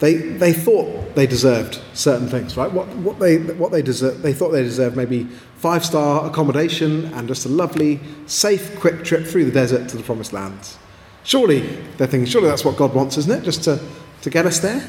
They, 0.00 0.14
they 0.14 0.52
thought 0.52 1.14
they 1.14 1.26
deserved 1.26 1.80
certain 1.92 2.26
things, 2.26 2.56
right? 2.56 2.72
What, 2.72 2.88
what, 2.96 3.18
they, 3.18 3.36
what 3.36 3.70
they, 3.70 3.82
deserve, 3.82 4.22
they 4.22 4.32
thought 4.32 4.50
they 4.50 4.62
deserved 4.62 4.96
maybe 4.96 5.24
five 5.56 5.84
star 5.84 6.26
accommodation 6.26 7.06
and 7.12 7.28
just 7.28 7.44
a 7.44 7.48
lovely, 7.48 8.00
safe, 8.26 8.78
quick 8.80 9.04
trip 9.04 9.26
through 9.26 9.44
the 9.44 9.52
desert 9.52 9.88
to 9.90 9.96
the 9.98 10.02
promised 10.02 10.32
land. 10.32 10.76
Surely, 11.22 11.60
they're 11.96 12.06
thinking, 12.06 12.26
surely 12.26 12.48
that's 12.48 12.64
what 12.64 12.76
God 12.76 12.94
wants, 12.94 13.18
isn't 13.18 13.42
it? 13.42 13.44
Just 13.44 13.64
to, 13.64 13.80
to 14.22 14.30
get 14.30 14.46
us 14.46 14.60
there? 14.60 14.88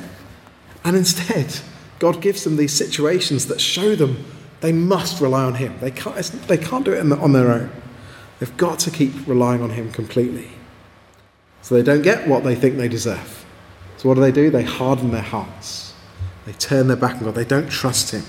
And 0.84 0.96
instead, 0.96 1.60
God 2.00 2.22
gives 2.22 2.44
them 2.44 2.58
these 2.58 2.74
situations 2.74 3.48
that 3.48 3.62
show 3.62 3.96
them 3.96 4.26
they 4.62 4.72
must 4.72 5.20
rely 5.20 5.44
on 5.44 5.56
Him. 5.56 5.76
They 5.82 5.92
can't, 5.92 6.16
they 6.48 6.58
can't 6.58 6.86
do 6.86 6.94
it 6.94 7.04
the, 7.04 7.18
on 7.18 7.34
their 7.34 7.52
own. 7.52 7.72
They've 8.40 8.58
got 8.58 8.80
to 8.80 8.92
keep 8.92 9.28
relying 9.28 9.62
on 9.62 9.72
Him 9.72 9.92
completely. 9.92 10.50
So 11.64 11.76
they 11.76 11.84
don't 11.84 12.02
get 12.02 12.28
what 12.28 12.44
they 12.44 12.56
think 12.56 12.78
they 12.78 12.88
deserve. 12.88 13.46
So 13.98 14.08
what 14.08 14.16
do 14.16 14.22
they 14.22 14.32
do? 14.32 14.50
They 14.50 14.64
harden 14.64 15.12
their 15.12 15.22
hearts. 15.22 15.94
They 16.46 16.54
turn 16.54 16.88
their 16.88 16.98
back 16.98 17.18
on 17.18 17.26
God. 17.26 17.36
They 17.36 17.46
don't 17.46 17.70
trust 17.70 18.12
Him. 18.12 18.24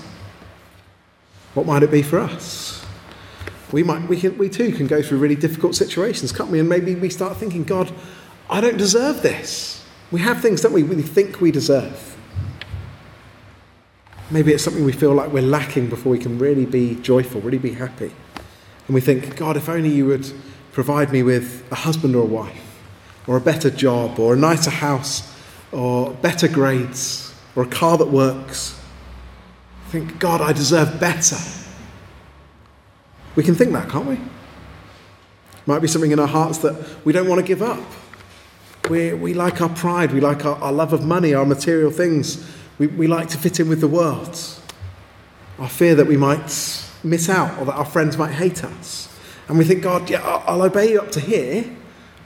What 1.53 1.65
might 1.65 1.83
it 1.83 1.91
be 1.91 2.01
for 2.01 2.19
us? 2.19 2.72
We, 3.73 3.83
might, 3.83 4.07
we, 4.07 4.19
can, 4.19 4.37
we 4.37 4.47
too 4.47 4.71
can 4.71 4.87
go 4.87 5.01
through 5.01 5.17
really 5.17 5.35
difficult 5.35 5.75
situations, 5.75 6.31
can't 6.31 6.49
we? 6.49 6.59
And 6.59 6.69
maybe 6.69 6.95
we 6.95 7.09
start 7.09 7.35
thinking, 7.35 7.63
God, 7.63 7.91
I 8.49 8.61
don't 8.61 8.77
deserve 8.77 9.21
this. 9.21 9.83
We 10.11 10.21
have 10.21 10.41
things, 10.41 10.61
don't 10.61 10.73
we, 10.73 10.83
we 10.83 11.01
think 11.01 11.41
we 11.41 11.51
deserve. 11.51 12.15
Maybe 14.31 14.53
it's 14.53 14.63
something 14.63 14.85
we 14.85 14.93
feel 14.93 15.13
like 15.13 15.33
we're 15.33 15.43
lacking 15.43 15.89
before 15.89 16.11
we 16.11 16.19
can 16.19 16.39
really 16.39 16.65
be 16.65 16.95
joyful, 16.95 17.41
really 17.41 17.57
be 17.57 17.73
happy. 17.73 18.13
And 18.87 18.95
we 18.95 19.01
think, 19.01 19.35
God, 19.35 19.57
if 19.57 19.67
only 19.67 19.89
you 19.89 20.05
would 20.05 20.31
provide 20.71 21.11
me 21.11 21.23
with 21.23 21.69
a 21.71 21.75
husband 21.75 22.15
or 22.15 22.23
a 22.23 22.27
wife 22.27 22.73
or 23.27 23.37
a 23.37 23.41
better 23.41 23.69
job, 23.69 24.19
or 24.19 24.33
a 24.33 24.37
nicer 24.37 24.69
house, 24.69 25.33
or 25.71 26.11
better 26.15 26.47
grades, 26.47 27.33
or 27.55 27.63
a 27.63 27.67
car 27.67 27.97
that 27.97 28.07
works. 28.07 28.79
Think, 29.89 30.19
God, 30.19 30.41
I 30.41 30.53
deserve 30.53 30.99
better. 30.99 31.37
We 33.35 33.43
can 33.43 33.55
think 33.55 33.71
that, 33.73 33.89
can't 33.89 34.05
we? 34.05 34.19
Might 35.65 35.79
be 35.79 35.87
something 35.87 36.11
in 36.11 36.19
our 36.19 36.27
hearts 36.27 36.59
that 36.59 37.05
we 37.05 37.13
don't 37.13 37.27
want 37.27 37.39
to 37.39 37.47
give 37.47 37.61
up. 37.61 37.83
We, 38.89 39.13
we 39.13 39.33
like 39.33 39.61
our 39.61 39.69
pride, 39.69 40.11
we 40.11 40.19
like 40.19 40.45
our, 40.45 40.55
our 40.57 40.73
love 40.73 40.91
of 40.91 41.05
money, 41.05 41.33
our 41.33 41.45
material 41.45 41.89
things. 41.89 42.45
We, 42.77 42.87
we 42.87 43.07
like 43.07 43.29
to 43.29 43.37
fit 43.37 43.59
in 43.59 43.69
with 43.69 43.79
the 43.79 43.87
world. 43.87 44.37
Our 45.57 45.69
fear 45.69 45.95
that 45.95 46.05
we 46.05 46.17
might 46.17 46.85
miss 47.03 47.29
out 47.29 47.57
or 47.59 47.65
that 47.65 47.75
our 47.75 47.85
friends 47.85 48.17
might 48.17 48.33
hate 48.33 48.63
us. 48.63 49.09
And 49.47 49.57
we 49.57 49.63
think, 49.63 49.83
God, 49.83 50.09
yeah, 50.09 50.21
I'll, 50.21 50.43
I'll 50.47 50.61
obey 50.63 50.91
you 50.91 50.99
up 50.99 51.11
to 51.11 51.19
here, 51.19 51.65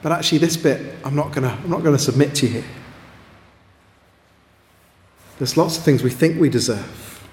but 0.01 0.11
actually, 0.11 0.37
this 0.39 0.57
bit, 0.57 0.95
I'm 1.03 1.15
not 1.15 1.33
going 1.33 1.43
to 1.43 1.99
submit 1.99 2.35
to 2.35 2.47
you 2.47 2.53
here. 2.53 2.69
There's 5.37 5.57
lots 5.57 5.77
of 5.77 5.83
things 5.83 6.01
we 6.01 6.09
think 6.09 6.39
we 6.39 6.49
deserve. 6.49 7.27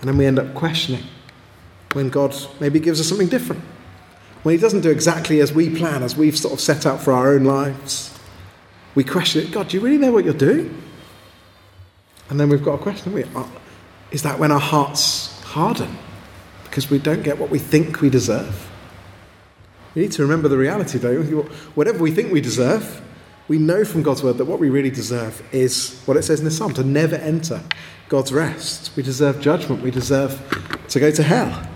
And 0.00 0.08
then 0.08 0.16
we 0.16 0.26
end 0.26 0.38
up 0.38 0.54
questioning 0.54 1.04
when 1.94 2.10
God 2.10 2.34
maybe 2.60 2.78
gives 2.78 3.00
us 3.00 3.08
something 3.08 3.28
different. 3.28 3.62
When 4.42 4.54
He 4.54 4.60
doesn't 4.60 4.82
do 4.82 4.90
exactly 4.90 5.40
as 5.40 5.52
we 5.52 5.74
plan, 5.74 6.02
as 6.02 6.16
we've 6.16 6.36
sort 6.36 6.52
of 6.52 6.60
set 6.60 6.84
out 6.84 7.00
for 7.00 7.12
our 7.12 7.32
own 7.32 7.44
lives. 7.44 8.10
We 8.94 9.04
question 9.04 9.46
it 9.46 9.52
God, 9.52 9.68
do 9.68 9.76
you 9.76 9.82
really 9.82 9.98
know 9.98 10.12
what 10.12 10.24
you're 10.24 10.34
doing? 10.34 10.82
And 12.30 12.38
then 12.38 12.48
we've 12.48 12.62
got 12.62 12.74
a 12.74 12.78
question 12.78 13.12
we, 13.12 13.24
uh, 13.24 13.46
is 14.10 14.22
that 14.22 14.38
when 14.38 14.52
our 14.52 14.60
hearts 14.60 15.42
harden 15.42 15.98
because 16.64 16.90
we 16.90 16.98
don't 16.98 17.22
get 17.22 17.38
what 17.38 17.50
we 17.50 17.58
think 17.58 18.00
we 18.00 18.10
deserve? 18.10 18.70
We 19.94 20.02
need 20.02 20.12
to 20.12 20.22
remember 20.22 20.48
the 20.48 20.58
reality, 20.58 20.98
though. 20.98 21.22
Whatever 21.74 21.98
we 21.98 22.10
think 22.10 22.32
we 22.32 22.40
deserve, 22.40 23.00
we 23.46 23.58
know 23.58 23.84
from 23.84 24.02
God's 24.02 24.22
word 24.22 24.38
that 24.38 24.46
what 24.46 24.58
we 24.58 24.70
really 24.70 24.90
deserve 24.90 25.42
is 25.52 26.00
what 26.06 26.16
it 26.16 26.22
says 26.22 26.40
in 26.40 26.44
the 26.44 26.50
psalm 26.50 26.74
to 26.74 26.82
never 26.82 27.16
enter 27.16 27.62
God's 28.08 28.32
rest. 28.32 28.90
We 28.96 29.02
deserve 29.02 29.40
judgment. 29.40 29.82
We 29.82 29.90
deserve 29.90 30.40
to 30.88 31.00
go 31.00 31.10
to 31.10 31.22
hell. 31.22 31.68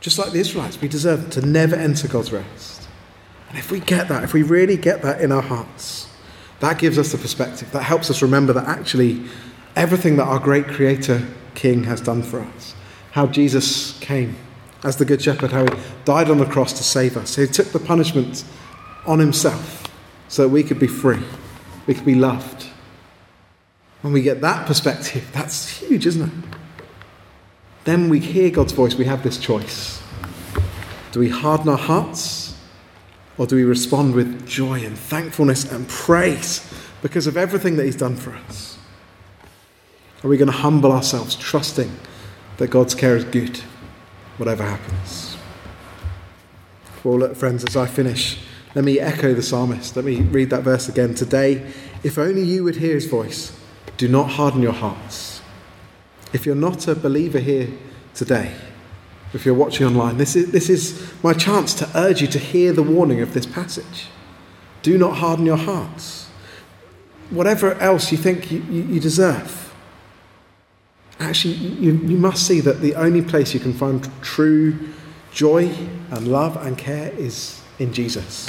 Just 0.00 0.18
like 0.18 0.32
the 0.32 0.40
Israelites, 0.40 0.80
we 0.80 0.88
deserve 0.88 1.30
to 1.30 1.42
never 1.42 1.76
enter 1.76 2.08
God's 2.08 2.32
rest. 2.32 2.88
And 3.50 3.58
if 3.58 3.70
we 3.70 3.80
get 3.80 4.08
that, 4.08 4.24
if 4.24 4.32
we 4.32 4.42
really 4.42 4.76
get 4.76 5.02
that 5.02 5.20
in 5.20 5.30
our 5.30 5.42
hearts, 5.42 6.08
that 6.60 6.78
gives 6.78 6.98
us 6.98 7.12
the 7.12 7.18
perspective. 7.18 7.70
That 7.72 7.82
helps 7.82 8.10
us 8.10 8.22
remember 8.22 8.52
that 8.52 8.66
actually 8.66 9.24
everything 9.76 10.16
that 10.16 10.24
our 10.24 10.38
great 10.38 10.66
Creator 10.66 11.26
King 11.54 11.84
has 11.84 12.00
done 12.00 12.22
for 12.22 12.40
us, 12.40 12.74
how 13.12 13.26
Jesus 13.26 13.98
came 14.00 14.36
as 14.84 14.96
the 14.96 15.04
Good 15.04 15.20
Shepherd, 15.20 15.52
how 15.52 15.64
he 15.64 15.82
died 16.04 16.30
on 16.30 16.38
the 16.38 16.46
cross 16.46 16.72
to 16.74 16.82
save 16.82 17.16
us. 17.16 17.36
He 17.36 17.46
took 17.46 17.68
the 17.68 17.78
punishment 17.78 18.44
on 19.06 19.18
himself 19.18 19.86
so 20.28 20.42
that 20.44 20.48
we 20.48 20.62
could 20.62 20.78
be 20.78 20.86
free, 20.86 21.22
we 21.86 21.94
could 21.94 22.06
be 22.06 22.14
loved. 22.14 22.66
When 24.02 24.12
we 24.12 24.22
get 24.22 24.40
that 24.40 24.66
perspective, 24.66 25.28
that's 25.32 25.68
huge, 25.78 26.06
isn't 26.06 26.22
it? 26.22 26.49
Then 27.84 28.08
we 28.08 28.20
hear 28.20 28.50
God's 28.50 28.72
voice, 28.72 28.94
we 28.94 29.06
have 29.06 29.22
this 29.22 29.38
choice. 29.38 30.02
Do 31.12 31.20
we 31.20 31.28
harden 31.28 31.68
our 31.68 31.78
hearts 31.78 32.56
or 33.36 33.46
do 33.46 33.56
we 33.56 33.64
respond 33.64 34.14
with 34.14 34.46
joy 34.46 34.84
and 34.84 34.98
thankfulness 34.98 35.70
and 35.70 35.88
praise 35.88 36.72
because 37.02 37.26
of 37.26 37.36
everything 37.36 37.76
that 37.76 37.84
He's 37.84 37.96
done 37.96 38.16
for 38.16 38.34
us? 38.34 38.78
Are 40.22 40.28
we 40.28 40.36
going 40.36 40.50
to 40.50 40.56
humble 40.56 40.92
ourselves, 40.92 41.34
trusting 41.34 41.90
that 42.58 42.68
God's 42.68 42.94
care 42.94 43.16
is 43.16 43.24
good? 43.24 43.60
whatever 44.40 44.64
happens. 44.64 45.36
Well, 47.04 47.18
look, 47.18 47.36
friends, 47.36 47.62
as 47.62 47.76
I 47.76 47.86
finish, 47.86 48.38
let 48.74 48.84
me 48.86 48.98
echo 48.98 49.34
the 49.34 49.42
psalmist. 49.42 49.96
Let 49.96 50.06
me 50.06 50.22
read 50.22 50.48
that 50.48 50.62
verse 50.62 50.88
again. 50.88 51.14
Today, 51.14 51.70
if 52.02 52.16
only 52.16 52.42
you 52.42 52.64
would 52.64 52.76
hear 52.76 52.94
his 52.94 53.06
voice, 53.06 53.56
do 53.98 54.08
not 54.08 54.30
harden 54.30 54.62
your 54.62 54.72
hearts. 54.72 55.29
If 56.32 56.46
you're 56.46 56.54
not 56.54 56.86
a 56.86 56.94
believer 56.94 57.38
here 57.38 57.68
today, 58.14 58.54
if 59.32 59.44
you're 59.46 59.54
watching 59.54 59.86
online, 59.86 60.16
this 60.16 60.34
is, 60.36 60.50
this 60.50 60.68
is 60.68 61.12
my 61.22 61.32
chance 61.32 61.74
to 61.74 61.88
urge 61.94 62.20
you 62.20 62.26
to 62.28 62.38
hear 62.38 62.72
the 62.72 62.82
warning 62.82 63.20
of 63.20 63.32
this 63.32 63.46
passage. 63.46 64.06
Do 64.82 64.98
not 64.98 65.16
harden 65.16 65.46
your 65.46 65.56
hearts. 65.56 66.28
Whatever 67.30 67.74
else 67.74 68.10
you 68.10 68.18
think 68.18 68.50
you, 68.50 68.60
you, 68.60 68.98
deserve, 68.98 69.72
actually, 71.20 71.54
you, 71.54 71.92
you 71.92 72.16
must 72.16 72.46
see 72.46 72.60
that 72.60 72.80
the 72.80 72.96
only 72.96 73.22
place 73.22 73.54
you 73.54 73.60
can 73.60 73.72
find 73.72 74.08
true 74.20 74.76
joy 75.32 75.72
and 76.10 76.26
love 76.26 76.56
and 76.56 76.76
care 76.76 77.12
is 77.12 77.62
in 77.78 77.92
Jesus. 77.92 78.48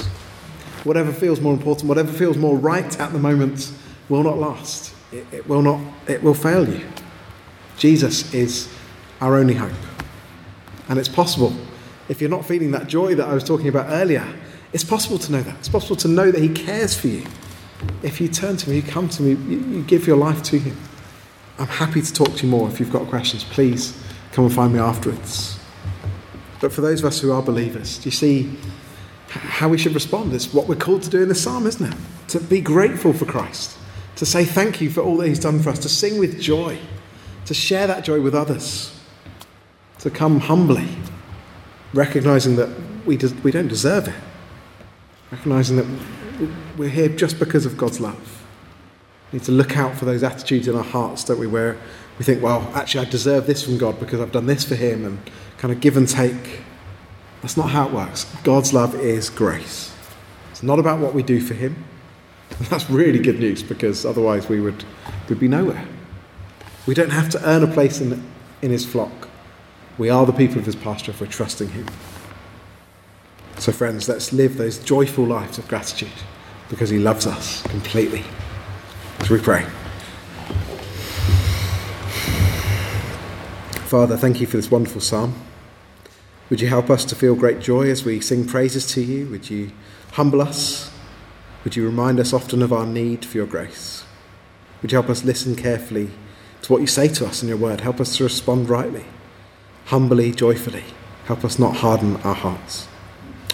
Whatever 0.84 1.12
feels 1.13 1.39
more 1.39 1.54
important, 1.54 1.88
whatever 1.88 2.12
feels 2.12 2.38
more 2.38 2.58
right 2.58 3.00
at 3.00 3.13
the 3.13 3.20
moment, 3.20 3.72
will 4.10 4.24
not 4.24 4.38
last. 4.38 4.96
It, 5.12 5.28
it 5.32 5.48
will 5.48 5.62
not. 5.62 5.80
It 6.08 6.24
will 6.24 6.34
fail 6.34 6.67
you. 6.67 6.82
Jesus 7.78 8.34
is 8.34 8.68
our 9.20 9.36
only 9.36 9.54
hope, 9.56 9.72
and 10.90 11.00
it's 11.00 11.10
possible. 11.10 11.54
If 12.10 12.22
you're 12.22 12.30
not 12.30 12.46
feeling 12.46 12.72
that 12.72 12.88
joy 12.88 13.16
that 13.16 13.28
I 13.28 13.34
was 13.34 13.44
talking 13.44 13.68
about 13.68 13.88
earlier, 13.90 14.26
It's 14.74 14.84
possible 14.84 15.18
to 15.20 15.32
know 15.32 15.42
that. 15.42 15.58
It's 15.60 15.70
possible 15.70 15.96
to 15.98 16.08
know 16.08 16.32
that 16.32 16.42
He 16.42 16.50
cares 16.50 16.98
for 16.98 17.08
you. 17.08 17.26
If 18.04 18.22
you 18.22 18.28
turn 18.28 18.58
to 18.58 18.70
me, 18.70 18.78
you 18.78 18.82
come 18.82 19.10
to 19.10 19.24
me, 19.24 19.32
you, 19.32 19.84
give 19.84 20.08
your 20.08 20.18
life 20.18 20.42
to 20.44 20.60
Him. 20.60 20.78
I'm 21.60 21.68
happy 21.68 22.02
to 22.02 22.14
talk 22.14 22.36
to 22.38 22.46
you 22.46 22.50
more. 22.50 22.70
If 22.70 22.80
you've 22.80 22.92
got 22.92 23.08
questions, 23.08 23.44
please 23.44 24.02
come 24.32 24.46
and 24.46 24.54
find 24.54 24.74
me 24.74 24.80
afterwards. 24.80 25.60
But 26.62 26.72
for 26.72 26.82
those 26.82 27.00
of 27.00 27.06
us 27.06 27.20
who 27.20 27.32
are 27.32 27.42
believers, 27.42 27.98
do 27.98 28.06
you 28.06 28.12
see 28.12 28.56
how 29.28 29.68
we 29.68 29.78
should 29.78 29.94
respond? 29.94 30.34
It's 30.34 30.54
what 30.54 30.68
we're 30.68 30.76
called 30.76 31.04
to 31.04 31.10
do 31.10 31.22
in 31.22 31.28
the 31.28 31.36
psalm, 31.36 31.68
isn't 31.68 31.92
it? 31.92 31.98
To 32.30 32.40
be 32.40 32.62
grateful 32.62 33.14
for 33.14 33.26
Christ, 33.26 33.78
to 34.18 34.26
say 34.26 34.46
thank 34.46 34.80
you 34.80 34.90
for 34.90 35.02
all 35.02 35.18
that 35.18 35.28
He's 35.28 35.40
done 35.40 35.60
for 35.62 35.70
us, 35.70 35.80
to 35.80 35.90
sing 35.90 36.18
with 36.18 36.40
joy, 36.40 36.80
to 37.46 37.54
share 37.54 37.88
that 37.88 38.04
joy 38.04 38.22
with 38.22 38.36
others, 38.36 38.98
to 40.00 40.10
come 40.10 40.40
humbly, 40.40 40.88
recognizing 41.94 42.56
that 42.56 42.70
we, 43.06 43.18
des- 43.18 43.36
we 43.44 43.52
don't 43.52 43.68
deserve 43.68 44.08
it, 44.08 44.16
recognizing 45.32 45.78
that 45.78 45.86
we're 46.78 46.90
here 46.90 47.10
just 47.10 47.40
because 47.40 47.66
of 47.66 47.78
God's 47.78 48.00
love. 48.00 48.44
We 49.32 49.40
need 49.40 49.46
to 49.46 49.52
look 49.52 49.78
out 49.78 49.96
for 49.96 50.06
those 50.06 50.24
attitudes 50.24 50.68
in 50.68 50.76
our 50.76 50.84
hearts, 50.84 51.24
don't 51.24 51.40
we, 51.40 51.48
where 51.48 51.78
we 52.18 52.26
think, 52.26 52.44
well, 52.44 52.70
actually, 52.76 53.06
I 53.08 53.10
deserve 53.10 53.48
this 53.48 53.64
from 53.64 53.78
God 53.78 54.00
because 54.00 54.20
I've 54.20 54.32
done 54.32 54.46
this 54.46 54.64
for 54.64 54.76
Him, 54.76 55.06
and 55.06 55.20
kind 55.58 55.72
of 55.74 55.80
give 55.80 55.98
and 55.98 56.08
take. 56.08 56.62
That's 57.42 57.58
not 57.58 57.70
how 57.70 57.88
it 57.88 57.94
works. 57.94 58.26
God's 58.44 58.74
love 58.74 58.96
is 58.96 59.30
grace. 59.30 59.96
It's 60.52 60.62
not 60.62 60.80
about 60.80 61.00
what 61.00 61.14
we 61.14 61.24
do 61.24 61.40
for 61.40 61.54
Him. 61.54 61.84
That's 62.70 62.90
really 62.90 63.20
good 63.20 63.40
news 63.40 63.64
because 63.64 64.06
otherwise 64.06 64.50
we 64.50 64.60
would, 64.60 64.84
we'd 65.30 65.40
be 65.40 65.48
nowhere. 65.48 65.88
We 66.88 66.96
don't 66.96 67.12
have 67.12 67.30
to 67.30 67.48
earn 67.48 67.63
a 67.63 67.67
place 67.67 68.02
in, 68.02 68.24
in 68.62 68.72
His 68.72 68.86
flock. 68.86 69.30
We 69.98 70.10
are 70.10 70.26
the 70.26 70.34
people 70.34 70.58
of 70.58 70.65
His 70.65 70.76
pasture 70.76 71.12
if 71.12 71.22
we're 71.22 71.28
trusting 71.28 71.70
Him. 71.70 71.86
So, 73.58 73.72
friends, 73.72 74.10
let's 74.10 74.34
live 74.34 74.58
those 74.58 74.80
joyful 74.80 75.26
lives 75.26 75.60
of 75.60 75.67
gratitude 75.67 76.10
because 76.70 76.89
He 76.89 76.98
loves 76.98 77.28
us 77.28 77.62
completely. 77.63 78.24
So 79.26 79.36
we 79.36 79.41
pray. 79.41 79.63
Father, 83.86 84.17
thank 84.17 84.41
you 84.41 84.48
for 84.48 84.58
this 84.58 84.72
wonderful 84.72 85.02
psalm. 85.02 85.36
Would 86.50 86.62
you 86.62 86.67
help 86.67 86.89
us 86.89 87.06
to 87.06 87.15
feel 87.15 87.36
great 87.36 87.60
joy 87.60 87.89
as 87.89 88.04
we 88.04 88.20
sing 88.20 88.48
praises 88.48 88.88
to 88.94 89.02
you? 89.02 89.28
Would 89.30 89.50
you 89.50 89.72
humble 90.13 90.41
us? 90.41 90.91
Would 91.63 91.76
you 91.76 91.86
remind 91.86 92.20
us 92.20 92.34
often 92.34 92.63
of 92.63 92.74
our 92.74 92.86
need 92.86 93.24
for 93.24 93.38
your 93.38 93.46
grace? 93.46 94.04
Would 94.82 94.91
you 94.91 94.96
help 94.96 95.10
us 95.10 95.24
listen 95.24 95.56
carefully 95.56 96.10
to 96.63 96.71
what 96.71 96.82
you 96.82 96.88
say 96.88 97.08
to 97.08 97.26
us 97.26 97.41
in 97.41 97.50
your 97.50 97.58
word? 97.58 97.82
Help 97.82 98.00
us 98.00 98.17
to 98.17 98.24
respond 98.24 98.69
rightly, 98.69 99.06
humbly, 99.86 100.32
joyfully. 100.32 100.84
Help 101.26 101.45
us 101.45 101.60
not 101.60 101.78
harden 101.78 102.17
our 102.17 102.36
hearts. 102.36 102.88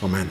Amen. 0.03 0.29